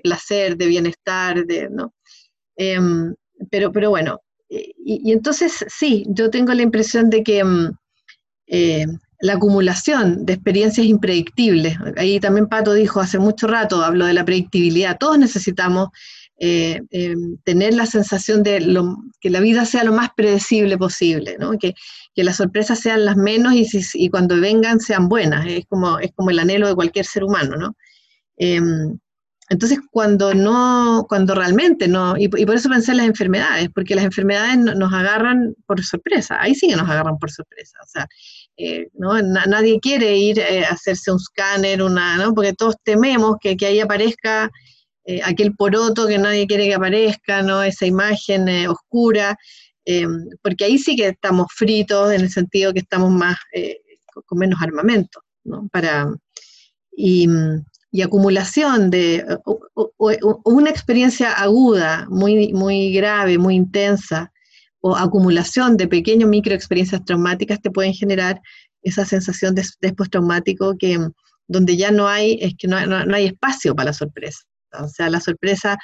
[0.03, 1.93] placer, de bienestar, de, ¿no?
[2.55, 3.13] Em,
[3.49, 7.71] pero, pero bueno, y, entonces sí, yo tengo la impresión de que em,
[8.47, 8.85] eh,
[9.21, 14.25] la acumulación de experiencias impredictibles, ahí también Pato dijo hace mucho rato, habló de la
[14.25, 15.89] predictibilidad, todos necesitamos
[16.43, 18.65] eh, eh, tener la sensación de
[19.19, 21.75] que la vida sea lo más predecible posible, que,
[22.15, 26.39] las sorpresas sean las menos y, cuando vengan sean buenas, es como, es como el
[26.39, 27.75] anhelo de cualquier ser humano.
[28.37, 28.97] Em,
[29.49, 34.05] entonces, cuando no, cuando realmente no, y, por eso pensé en las enfermedades, porque las
[34.05, 38.07] enfermedades nos agarran por sorpresa, ahí sí que nos agarran por sorpresa, o sea,
[38.57, 42.33] eh, nadie quiere ir a hacerse un escáner, una, ¿no?
[42.33, 44.49] porque todos tememos que, que ahí aparezca
[45.05, 47.63] eh, aquel poroto que nadie quiere que aparezca, ¿no?
[47.63, 49.35] esa imagen eh, oscura,
[49.85, 50.05] eh,
[50.43, 53.37] porque ahí sí que estamos fritos en el sentido que estamos más
[54.25, 55.67] con menos armamento, ¿no?
[55.71, 56.13] Para,
[56.95, 57.27] y,
[58.03, 59.25] acumulación de
[60.45, 64.31] una experiencia aguda, muy, muy grave, muy intensa,
[64.81, 68.39] o acumulación de pequeños microexperiencias traumáticas te pueden generar
[68.83, 70.99] esa sensación de, después traumático que
[71.47, 72.77] donde ya no hay, es que no
[73.13, 74.41] hay espacio para la sorpresa.
[74.79, 75.77] O sea, la sorpresa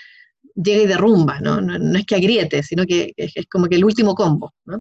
[0.56, 1.62] llega y derrumba, ¿no?
[1.62, 4.80] No, es que agriete, sino que es, como que el último combo, ¿no?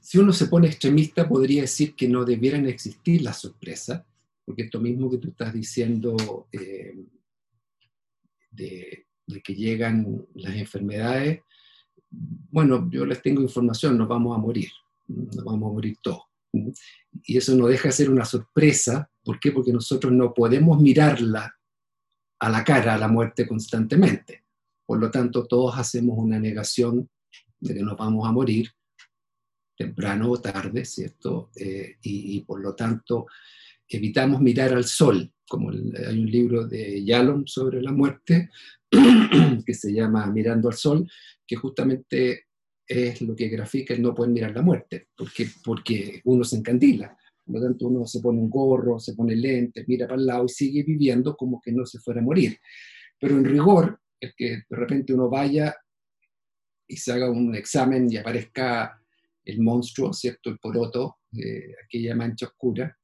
[0.00, 4.02] Si uno se pone extremista, podría decir que no debieran existir las sorpresas,
[4.44, 6.96] porque esto mismo que tú estás diciendo eh,
[8.50, 9.06] de,
[9.42, 11.40] que llegan las enfermedades,
[12.10, 14.68] bueno, yo les tengo información, nos vamos a morir,
[15.06, 16.22] nos vamos a morir todos.
[17.24, 19.52] Y eso no deja de ser una sorpresa, ¿por qué?
[19.52, 21.56] Porque nosotros no podemos mirarla
[22.42, 24.42] a la cara a la muerte constantemente.
[24.84, 27.08] Por lo tanto, todos hacemos una negación
[27.60, 28.68] de que nos vamos a morir,
[29.76, 31.50] temprano o tarde, ¿cierto?
[31.54, 33.26] Eh, y, por lo tanto,
[33.88, 38.50] evitamos mirar al sol, como hay un libro de Yalom sobre la muerte
[39.64, 41.08] que se llama Mirando al Sol,
[41.46, 42.46] que justamente
[42.84, 47.16] es lo que grafica el no poder mirar la muerte, porque, porque uno se encandila.
[47.44, 50.44] Por lo tanto, uno se pone un gorro, se pone lentes, mira para el lado
[50.44, 52.56] y sigue viviendo como que no se fuera a morir.
[53.18, 55.74] Pero en rigor, el que de repente uno vaya
[56.86, 59.00] y se haga un examen y aparezca
[59.44, 60.50] el monstruo, ¿cierto?
[60.50, 62.96] El poroto, eh, aquella mancha oscura,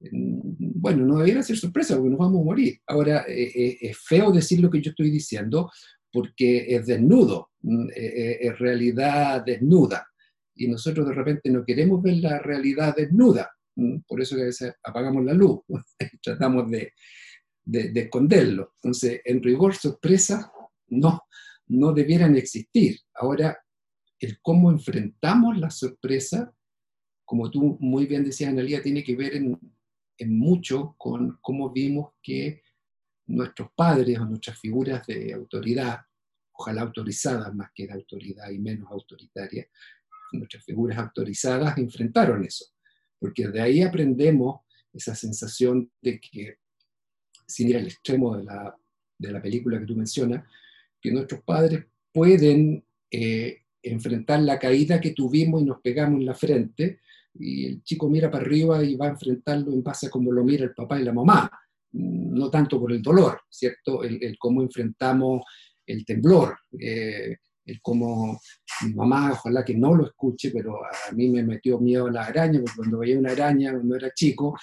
[0.00, 2.78] bueno, no debería ser sorpresa porque nos vamos a morir.
[2.86, 5.70] Ahora, eh, eh, es feo decir lo que yo estoy diciendo
[6.12, 10.06] porque es desnudo, mm, es realidad desnuda.
[10.54, 13.50] Y nosotros de repente no queremos ver la realidad desnuda.
[14.06, 15.60] Por eso que a veces apagamos la luz,
[16.22, 16.92] tratamos de,
[17.64, 18.72] de, esconderlo.
[18.76, 20.52] Entonces, en rigor, sorpresa
[20.88, 21.22] no,
[21.68, 22.98] no debieran existir.
[23.14, 23.58] Ahora,
[24.18, 26.54] el cómo enfrentamos la sorpresa,
[27.24, 32.62] como tú muy bien decías, Analia, tiene que ver en mucho con cómo vimos que
[33.26, 36.00] nuestros padres o nuestras figuras de autoridad,
[36.52, 39.66] ojalá autorizadas más que de autoridad y menos autoritarias,
[40.32, 42.66] nuestras figuras autorizadas enfrentaron eso,
[43.24, 44.60] porque de ahí aprendemos
[44.92, 46.56] esa sensación de que,
[47.46, 48.76] sin ir al extremo de la,
[49.18, 50.44] de la película que tú mencionas,
[51.00, 56.34] que nuestros padres pueden eh, enfrentar la caída que tuvimos y nos pegamos en la
[56.34, 57.00] frente,
[57.32, 60.44] y el chico mira para arriba y va a enfrentarlo en base a cómo lo
[60.44, 61.50] mira el papá y la mamá,
[61.92, 64.04] no tanto por el dolor, ¿cierto?
[64.04, 65.46] El, cómo enfrentamos
[65.86, 68.40] el temblor, eh, el cómo
[68.84, 72.60] mi mamá, ojalá que no lo escuche, pero a mí me metió miedo la araña,
[72.60, 74.56] porque cuando veía una araña cuando era chico,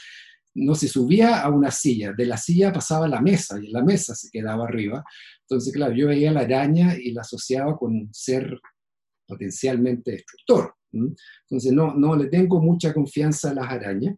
[0.55, 3.73] no se subía a una silla, de la silla pasaba a la mesa y en
[3.73, 5.03] la mesa se quedaba arriba.
[5.41, 8.59] Entonces, claro, yo veía la araña y la asociaba con un ser
[9.25, 10.75] potencialmente destructor.
[10.91, 14.15] Entonces no, no le tengo mucha confianza a las arañas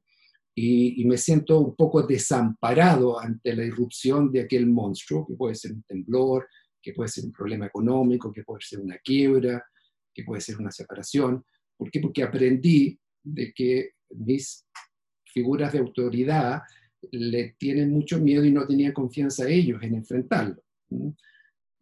[0.55, 5.73] y, me siento un poco desamparado ante la irrupción de aquel monstruo, que puede ser
[5.73, 6.47] un temblor,
[6.83, 9.65] que puede ser un problema económico, que puede ser una quiebra,
[10.13, 11.43] que puede ser una separación.
[11.75, 11.99] ¿Por qué?
[11.99, 14.67] Porque aprendí de que mis
[15.25, 16.61] figuras de autoridad
[17.11, 20.61] le tienen mucho miedo y no tenía confianza a ellos en enfrentarlo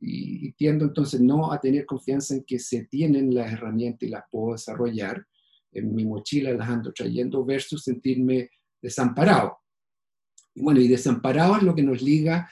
[0.01, 4.23] y, tiendo entonces no a tener confianza en que se tienen las herramientas y las
[4.29, 5.25] puedo desarrollar.
[5.71, 8.49] En mi mochila las ando trayendo versus sentirme
[8.81, 9.59] desamparado.
[10.53, 12.49] Y bueno, y desamparado es lo que nos liga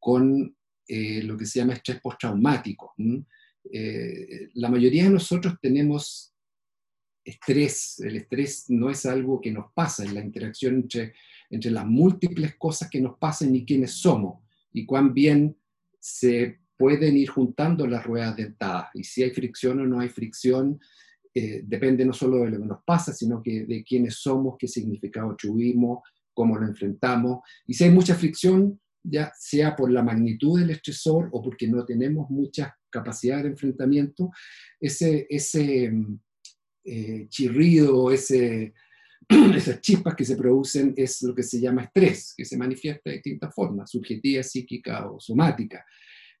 [0.00, 0.56] con
[0.88, 2.94] eh, lo que se llama estrés postraumático.
[3.70, 6.34] Eh, la mayoría de nosotros tenemos
[7.22, 8.00] estrés.
[8.00, 11.14] El estrés no es algo que nos pasa, en la interacción entre,
[11.50, 15.56] entre las múltiples cosas que nos pasan y quiénes somos y cuán bien
[16.00, 18.88] se pueden ir juntando las ruedas dentadas.
[18.94, 20.80] Y si hay fricción o no hay fricción,
[21.34, 24.68] eh, depende no solo de lo que nos pasa, sino que de quiénes somos, qué
[24.68, 26.00] significado tuvimos,
[26.32, 27.40] cómo lo enfrentamos.
[27.66, 31.84] Y si hay mucha fricción, ya sea por la magnitud del estresor o porque no
[31.84, 34.30] tenemos mucha capacidad de enfrentamiento,
[34.80, 35.92] ese, ese
[36.84, 38.74] eh, chirrido, ese,
[39.54, 43.16] esas chispas que se producen es lo que se llama estrés, que se manifiesta de
[43.16, 45.84] distintas formas, subjetiva, psíquica o somática.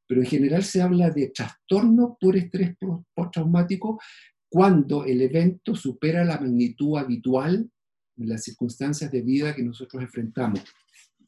[0.06, 2.74] Pero en general se habla de trastorno por estrés
[3.14, 4.00] postraumático
[4.48, 7.70] cuando el evento supera la magnitud habitual
[8.16, 10.64] en las circunstancias de vida que nosotros enfrentamos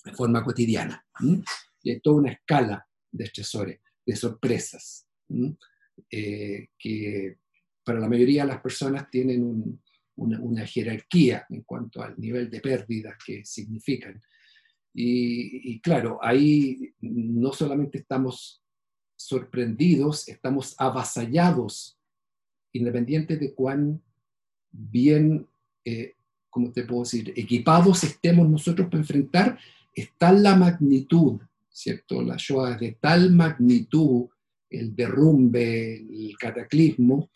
[0.05, 1.05] de forma cotidiana.
[1.83, 5.07] Y hay toda una escala de estresores, de sorpresas,
[6.11, 7.39] eh, que
[7.85, 9.81] para la mayoría de las personas tienen
[10.17, 14.21] una, jerarquía en cuanto al nivel de pérdidas que significan.
[14.93, 18.63] Y, y, claro, ahí no solamente estamos
[19.17, 21.99] sorprendidos, estamos avasallados,
[22.73, 24.03] independiente de cuán
[24.71, 25.47] bien,
[25.85, 26.15] eh,
[26.49, 29.59] como te puedo decir?, equipados estemos nosotros para enfrentar,
[29.95, 32.23] está la magnitud, ¿cierto?
[32.23, 34.29] La Shoah es de tal magnitud,
[34.69, 37.31] el derrumbe, el cataclismo,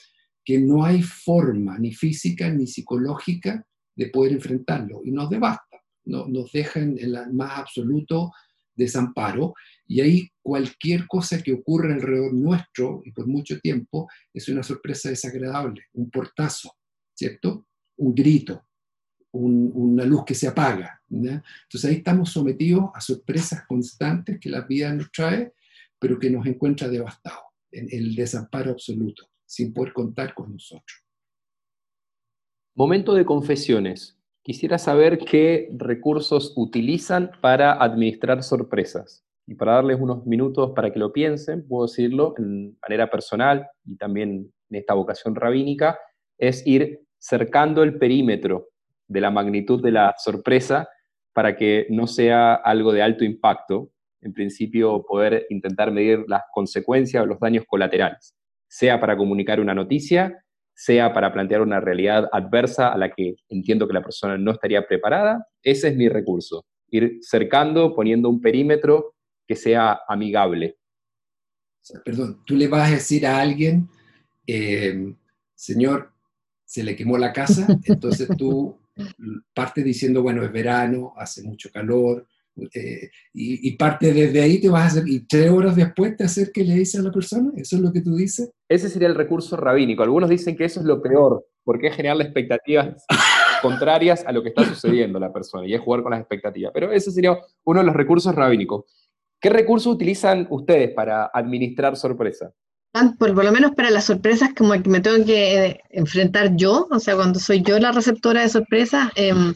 [0.45, 6.27] que no hay forma ni física ni psicológica de poder enfrentarlo y nos devasta, no,
[6.27, 8.33] nos deja en el más absoluto
[8.75, 9.55] desamparo
[9.87, 15.09] y ahí cualquier cosa que ocurra alrededor nuestro y por mucho tiempo es una sorpresa
[15.09, 16.73] desagradable, un portazo,
[17.15, 17.67] ¿cierto?
[17.97, 18.65] Un grito,
[19.35, 21.03] una luz que se apaga.
[21.11, 25.53] Entonces ahí estamos sometidos a sorpresas constantes que la vida nos trae,
[25.99, 31.03] pero que nos encuentra devastados, en el desamparo absoluto, sin poder contar con nosotros.
[32.77, 34.19] Momento de confesiones.
[34.43, 39.25] Quisiera saber qué recursos utilizan para administrar sorpresas.
[39.47, 43.97] Y para darles unos minutos para que lo piensen, puedo decirlo en manera personal y
[43.97, 45.99] también en esta vocación rabínica,
[46.39, 48.69] es ir cercando el perímetro
[49.09, 50.89] de la magnitud de la sorpresa
[51.33, 53.91] para que no sea algo de alto impacto,
[54.23, 58.35] en principio poder intentar medir las consecuencias o los daños colaterales,
[58.69, 60.45] sea para comunicar una noticia,
[60.75, 64.87] sea para plantear una realidad adversa a la que entiendo que la persona no estaría
[64.87, 69.15] preparada, ese es mi recurso, ir cercando, poniendo un perímetro
[69.47, 70.79] que sea amigable.
[72.05, 73.89] Perdón, tú le vas a decir a alguien,
[74.47, 75.15] eh,
[75.55, 76.13] señor,
[76.65, 78.79] se le quemó la casa, entonces tú
[79.53, 82.27] partes diciendo, bueno, es verano, hace mucho calor,
[82.73, 86.53] eh, y, parte desde ahí te vas a hacer, y tres horas después te hacer
[86.53, 88.53] que le dices a la persona, ¿eso es lo que tú dices?
[88.69, 90.03] Ese sería el recurso rabínico.
[90.03, 93.05] Algunos dicen que eso es lo peor, porque es generar expectativas
[93.63, 96.73] contrarias a lo que está sucediendo la persona, y es jugar con las expectativas.
[96.73, 98.85] Pero ese sería uno de los recursos rabínicos.
[99.41, 102.53] ¿Qué recursos utilizan ustedes para administrar sorpresa?
[103.19, 107.01] Por, por, lo menos para las sorpresas como que me tengo que enfrentar yo, o
[107.01, 109.53] sea, cuando soy yo la receptora de sorpresas, em,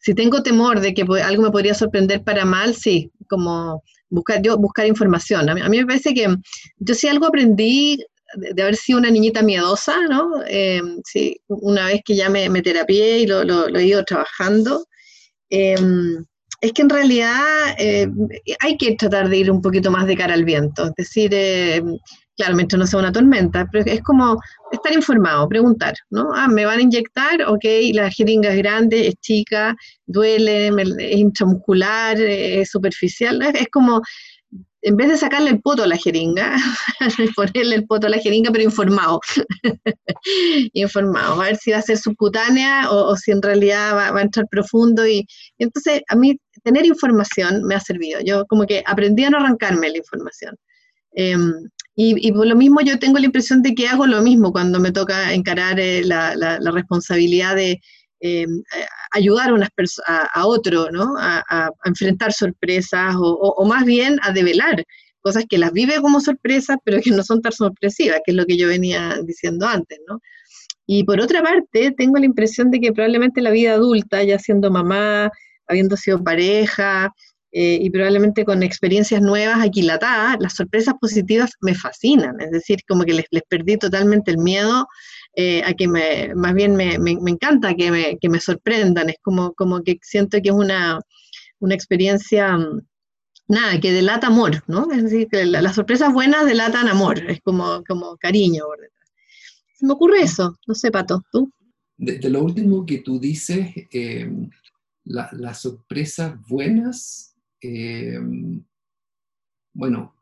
[0.00, 4.56] si tengo temor de que algo me podría sorprender para mal, sí, como buscar, yo,
[4.56, 5.50] buscar información.
[5.50, 6.34] A mí, me parece que
[6.78, 7.98] yo sí algo aprendí
[8.36, 10.42] de, haber sido una niñita miedosa, ¿no?
[10.46, 14.86] Eh, sí, una vez que ya me, me terapié y lo, lo, he ido trabajando,
[15.50, 16.24] em,
[16.60, 18.08] es que en realidad eh,
[18.60, 21.82] hay que tratar de ir un poquito más de cara al viento, es decir, eh,
[22.38, 26.30] claro, mientras no sea una tormenta, pero es como estar informado, preguntar, ¿no?
[26.34, 29.76] Ah, me van a inyectar, ok, la jeringa es grande, es chica,
[30.06, 34.00] duele, es intramuscular, es superficial, es como,
[34.82, 36.56] en vez de sacarle el poto a la jeringa,
[37.36, 39.18] ponerle el poto a la jeringa, pero informado,
[40.74, 44.46] informado, a ver si va a ser subcutánea o, si en realidad va, a entrar
[44.48, 45.26] profundo y,
[45.58, 49.90] entonces a mí tener información me ha servido, yo como que aprendí a no arrancarme
[49.90, 50.54] la información.
[51.12, 51.52] Em,
[52.00, 54.92] y, por lo mismo yo tengo la impresión de que hago lo mismo cuando me
[54.92, 57.80] toca encarar eh, la, responsabilidad de
[58.20, 58.46] eh,
[59.10, 59.70] ayudar a, unas
[60.06, 61.16] a, a, otro, ¿no?
[61.18, 64.84] A, enfrentar sorpresas o, más bien a develar
[65.20, 68.46] cosas que las vive como sorpresas, pero que no son tan sorpresivas, que es lo
[68.46, 70.20] que yo venía diciendo antes, ¿no?
[70.86, 74.70] Y por otra parte, tengo la impresión de que probablemente la vida adulta, ya siendo
[74.70, 75.32] mamá,
[75.66, 77.12] habiendo sido pareja,
[77.50, 83.04] eh, y probablemente con experiencias nuevas, aquilatadas, las sorpresas positivas me fascinan, es decir, como
[83.04, 84.86] que les, les perdí totalmente el miedo
[85.34, 89.16] eh, a que me, más bien me, me, encanta que me, que me, sorprendan, es
[89.22, 91.00] como, como que siento que es una,
[91.60, 92.82] una experiencia, mm,
[93.48, 94.90] nada, que delata amor, ¿no?
[94.90, 98.64] Es decir, que las sorpresas buenas delatan amor, es como, como cariño.
[99.74, 101.50] Se me ocurre eso, no sé, Pato, ¿tú?
[101.96, 104.30] De, lo último que tú dices, eh,
[105.04, 107.27] las sorpresas buenas
[107.60, 108.18] eh,
[109.72, 110.14] bueno,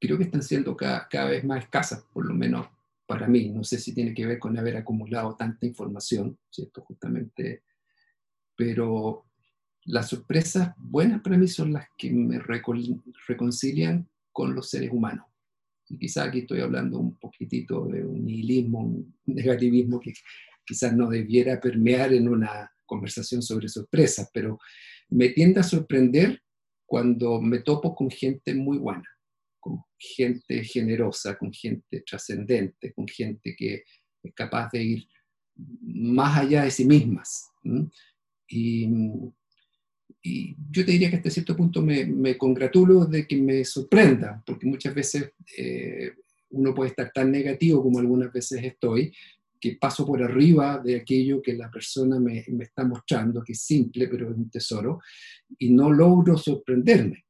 [0.00, 2.66] creo que están siendo cada, vez más escasas, por lo menos
[3.06, 3.50] para mí.
[3.50, 6.82] No sé si tiene que ver con haber acumulado tanta información, ¿cierto?
[6.82, 7.62] Justamente,
[8.56, 9.24] pero
[9.84, 12.40] las sorpresas buenas para mí son las que me
[13.28, 15.26] reconcilian con los seres humanos.
[15.88, 20.14] Y quizá aquí estoy hablando un poquitito de un nihilismo, un negativismo que
[20.64, 24.58] quizás no debiera permear en una conversación sobre sorpresas, pero
[25.10, 26.42] me tiende a sorprender
[26.92, 29.08] cuando me topo con gente muy buena,
[29.58, 33.84] con gente generosa, con gente trascendente, con gente que
[34.22, 35.08] es capaz de ir
[35.56, 37.50] más allá de sí mismas.
[38.46, 38.90] Y,
[40.22, 44.94] yo te diría que hasta cierto punto me, congratulo de que me sorprenda, porque muchas
[44.94, 46.12] veces eh,
[46.50, 49.14] uno puede estar tan negativo como algunas veces estoy,
[49.62, 53.60] que paso por arriba de aquello que la persona me, me, está mostrando, que es
[53.60, 55.00] simple, pero es un tesoro,
[55.56, 57.26] y no logro sorprenderme.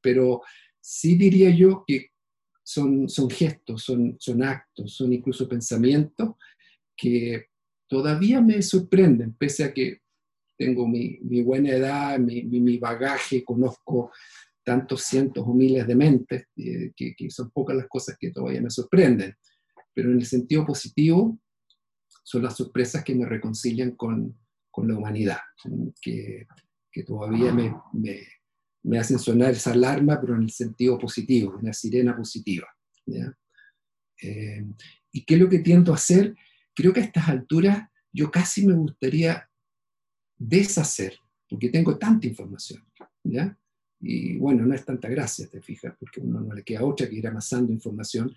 [0.00, 0.42] Pero
[0.80, 2.08] sí diría yo que
[2.60, 6.34] son, son gestos, son, son actos, son incluso pensamientos
[6.96, 7.50] que
[7.86, 10.00] todavía me sorprenden, pese a que
[10.58, 14.10] tengo mi, mi buena edad, mi, mi, bagaje, conozco
[14.64, 18.60] tantos cientos o miles de mentes, eh, que, que son pocas las cosas que todavía
[18.60, 19.36] me sorprenden.
[19.94, 21.38] Pero en el sentido positivo,
[22.22, 24.36] son las sorpresas que me reconcilian con,
[24.70, 25.38] con la humanidad,
[26.00, 26.46] que,
[26.90, 28.20] que todavía me, me,
[28.82, 32.66] me, hacen sonar esa alarma, pero en el sentido positivo, una sirena positiva.
[34.22, 34.64] Eh,
[35.12, 36.34] ¿Y qué es lo que tiendo a hacer?
[36.74, 39.48] Creo que a estas alturas yo casi me gustaría
[40.36, 42.84] deshacer, porque tengo tanta información.
[43.22, 43.56] ¿ya?
[44.00, 47.16] Y bueno, no es tanta gracia, te fijas, porque uno no le queda otra que
[47.16, 48.34] ir amasando información.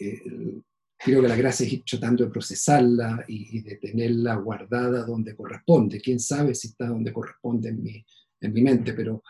[0.00, 0.60] Eh,
[1.04, 6.00] creo que la gracia es ir tratando de procesarla y, de tenerla guardada donde corresponde.
[6.00, 8.04] Quién sabe si está donde corresponde en mi,
[8.40, 9.22] en mi mente, pero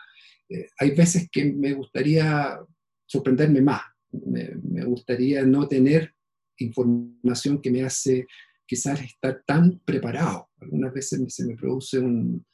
[0.47, 2.57] eh, hay veces que me gustaría
[3.05, 3.81] sorprenderme más.
[4.11, 6.15] Me, gustaría no tener
[6.57, 8.25] información que me hace
[8.65, 10.47] quizás estar tan preparado.
[10.61, 12.45] Algunas veces se me produce un,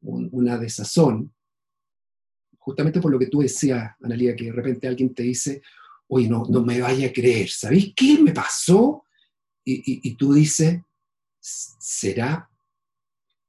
[0.00, 1.34] una desazón,
[2.58, 5.62] justamente por lo que tú decías, Analia, que de repente alguien te dice,
[6.08, 9.04] oye, no, no me vaya a creer, ¿sabéis qué me pasó?
[9.64, 10.80] Y, y tú dices,
[11.40, 12.48] será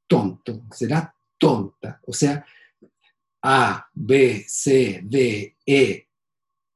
[0.07, 2.01] tonto, será tonta.
[2.05, 2.45] O sea,
[3.41, 6.07] A, B, C, D, E,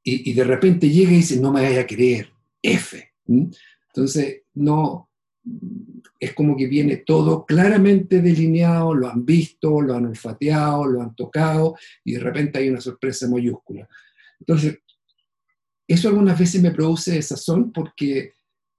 [0.06, 2.30] y, de repente llega y dice, no me vaya a creer,
[2.62, 3.14] F.
[3.88, 5.10] Entonces, no,
[6.20, 11.16] es como que viene todo claramente delineado, lo han visto, lo han olfateado, lo han
[11.16, 13.88] tocado, y de repente hay una sorpresa mayúscula.
[14.40, 14.80] Entonces,
[15.88, 18.34] eso algunas veces me produce desazón porque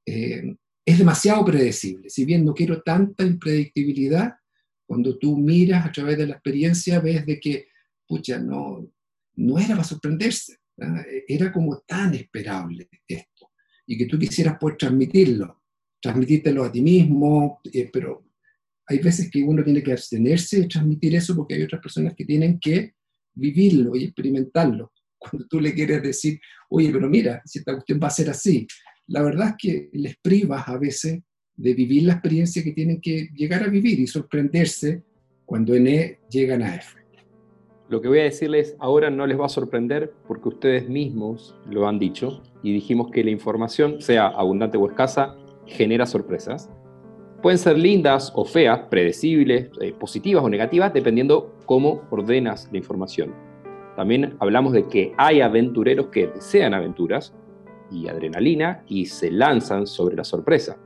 [0.07, 2.11] eh, es demasiado predecible.
[2.11, 4.35] Si bien no quiero tanta impredictibilidad,
[4.87, 7.69] cuando tú miras a través de la experiencia, ves de que,
[8.07, 8.91] pucha, no,
[9.37, 10.59] no era para sorprenderse,
[11.29, 13.51] era como tan esperable esto,
[13.87, 15.63] y que tú quisieras poder transmitirlo,
[16.01, 18.25] transmitírtelo a ti mismo, eh, pero
[18.87, 22.25] hay veces que uno tiene que abstenerse de transmitir eso porque hay otras personas que
[22.25, 22.95] tienen que
[23.33, 24.93] vivirlo y experimentarlo.
[25.31, 28.67] Cuando tú le quieres decir, oye, pero mira, si esta cuestión va a ser así,
[29.07, 31.21] la verdad es que les privas a veces
[31.57, 35.03] de vivir la experiencia que tienen que llegar a vivir y sorprenderse
[35.45, 36.99] cuando en E llegan a F.
[37.89, 41.87] Lo que voy a decirles ahora no les va a sorprender porque ustedes mismos lo
[41.87, 46.71] han dicho y dijimos que la información, sea abundante o escasa, genera sorpresas.
[47.43, 53.35] Pueden ser lindas o feas, predecibles, eh, positivas o negativas, dependiendo cómo ordenas la información.
[53.97, 57.35] También hablamos de que hay aventureros que desean aventuras
[57.91, 60.77] y adrenalina y se lanzan sobre la sorpresa.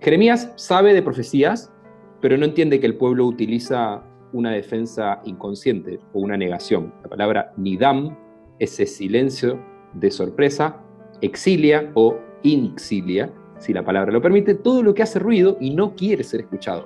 [0.00, 1.72] Jeremías sabe de profecías,
[2.20, 6.92] pero no entiende que el pueblo utiliza una defensa inconsciente o una negación.
[7.02, 8.16] La palabra nidam,
[8.58, 9.58] ese silencio
[9.94, 10.82] de sorpresa,
[11.22, 15.94] exilia o inexilia, si la palabra lo permite, todo lo que hace ruido y no
[15.94, 16.84] quiere ser escuchado.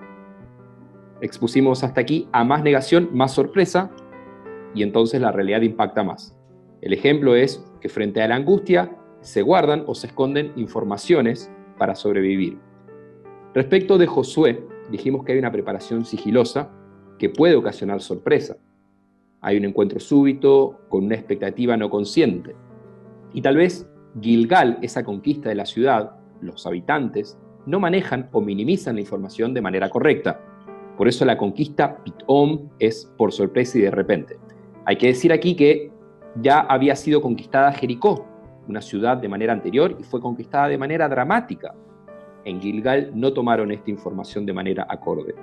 [1.21, 3.91] Expusimos hasta aquí a más negación, más sorpresa,
[4.75, 6.37] y entonces la realidad impacta más.
[6.81, 11.95] El ejemplo es que frente a la angustia se guardan o se esconden informaciones para
[11.95, 12.59] sobrevivir.
[13.55, 16.71] Respecto de Josué, dijimos que hay una preparación sigilosa
[17.19, 18.57] que puede ocasionar sorpresa.
[19.41, 22.55] Hay un encuentro súbito con una expectativa no consciente.
[23.33, 23.89] Y tal vez
[24.21, 29.61] Gilgal, esa conquista de la ciudad, los habitantes, no manejan o minimizan la información de
[29.61, 30.41] manera correcta.
[30.97, 34.39] Por eso la conquista Pitom es por sorpresa y de repente.
[34.91, 35.93] Hay que decir aquí que
[36.43, 38.27] ya había sido conquistada Jericó,
[38.67, 41.77] una ciudad de manera anterior, y fue conquistada de manera dramática
[42.45, 45.37] en Gilgal no tomaron esta información de manera acorde.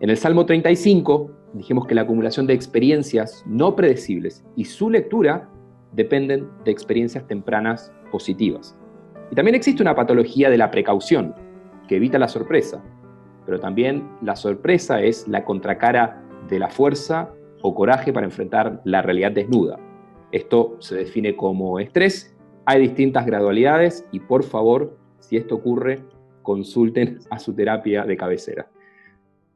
[0.00, 5.48] En el Salmo 35 dijimos que la acumulación de experiencias no predecibles y su lectura
[5.92, 8.76] dependen de experiencias tempranas positivas.
[9.30, 11.34] Y también existe una patología de la precaución
[11.88, 12.84] que evita la sorpresa,
[13.46, 17.30] pero también la sorpresa es la contracara de la fuerza
[17.66, 19.76] o coraje para enfrentar la realidad desnuda.
[20.30, 22.32] Esto se define como estrés,
[22.64, 25.98] hay distintas gradualidades y por favor, si esto ocurre,
[26.42, 28.70] consulten a su terapia de cabecera.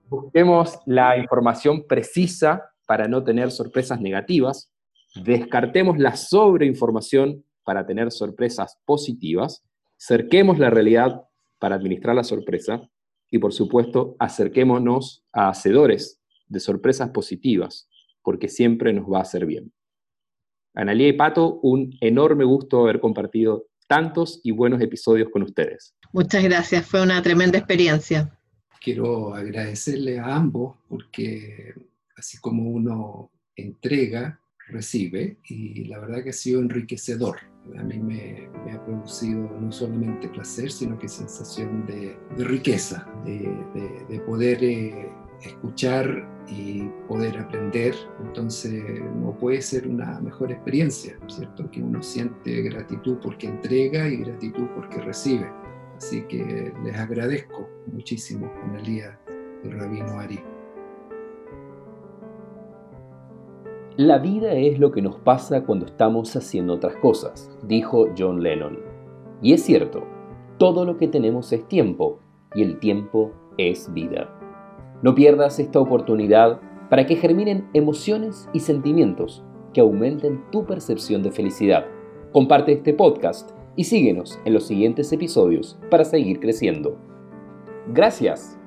[0.09, 4.73] Busquemos la información precisa para no tener sorpresas negativas,
[5.15, 9.63] descartemos la sobreinformación para tener sorpresas positivas,
[9.97, 11.23] cerquemos la realidad
[11.61, 12.83] para administrar la sorpresa.
[13.31, 17.89] Y por supuesto acerquémonos a hacedores de sorpresas positivas,
[18.23, 19.73] porque siempre nos va a hacer bien.
[20.75, 25.97] Analia y Pato, un enorme gusto haber compartido tantos y buenos episodios con ustedes.
[26.13, 28.31] Muchas gracias, fue una tremenda experiencia.
[28.81, 31.75] Quiero agradecerle a ambos porque
[32.17, 37.39] así como uno entrega, recibe y la verdad que ha sido enriquecedor.
[37.77, 44.65] A mí me, ha producido no solamente placer, sino que sensación de, riqueza, de, poder
[44.65, 45.11] eh,
[45.43, 47.95] escuchar y poder aprender.
[48.25, 48.83] Entonces
[49.17, 51.71] no puede ser una mejor experiencia, ¿cierto?
[51.71, 55.51] Que uno siente gratitud porque entrega y gratitud porque recibe.
[55.97, 59.19] Así que les agradezco muchísimo, Analia
[59.63, 60.41] y Rabino Ari.
[63.97, 68.79] La vida es lo que nos pasa cuando estamos haciendo otras cosas, dijo John Lennon.
[69.43, 70.07] Y es cierto,
[70.57, 72.19] todo lo que tenemos es tiempo,
[72.55, 74.40] y el tiempo es vida.
[75.03, 79.43] No pierdas esta oportunidad para que germinen emociones y sentimientos
[79.73, 81.87] que aumenten tu percepción de felicidad.
[82.33, 86.99] Comparte este podcast y síguenos en los siguientes episodios para seguir creciendo.
[87.89, 88.60] Gracias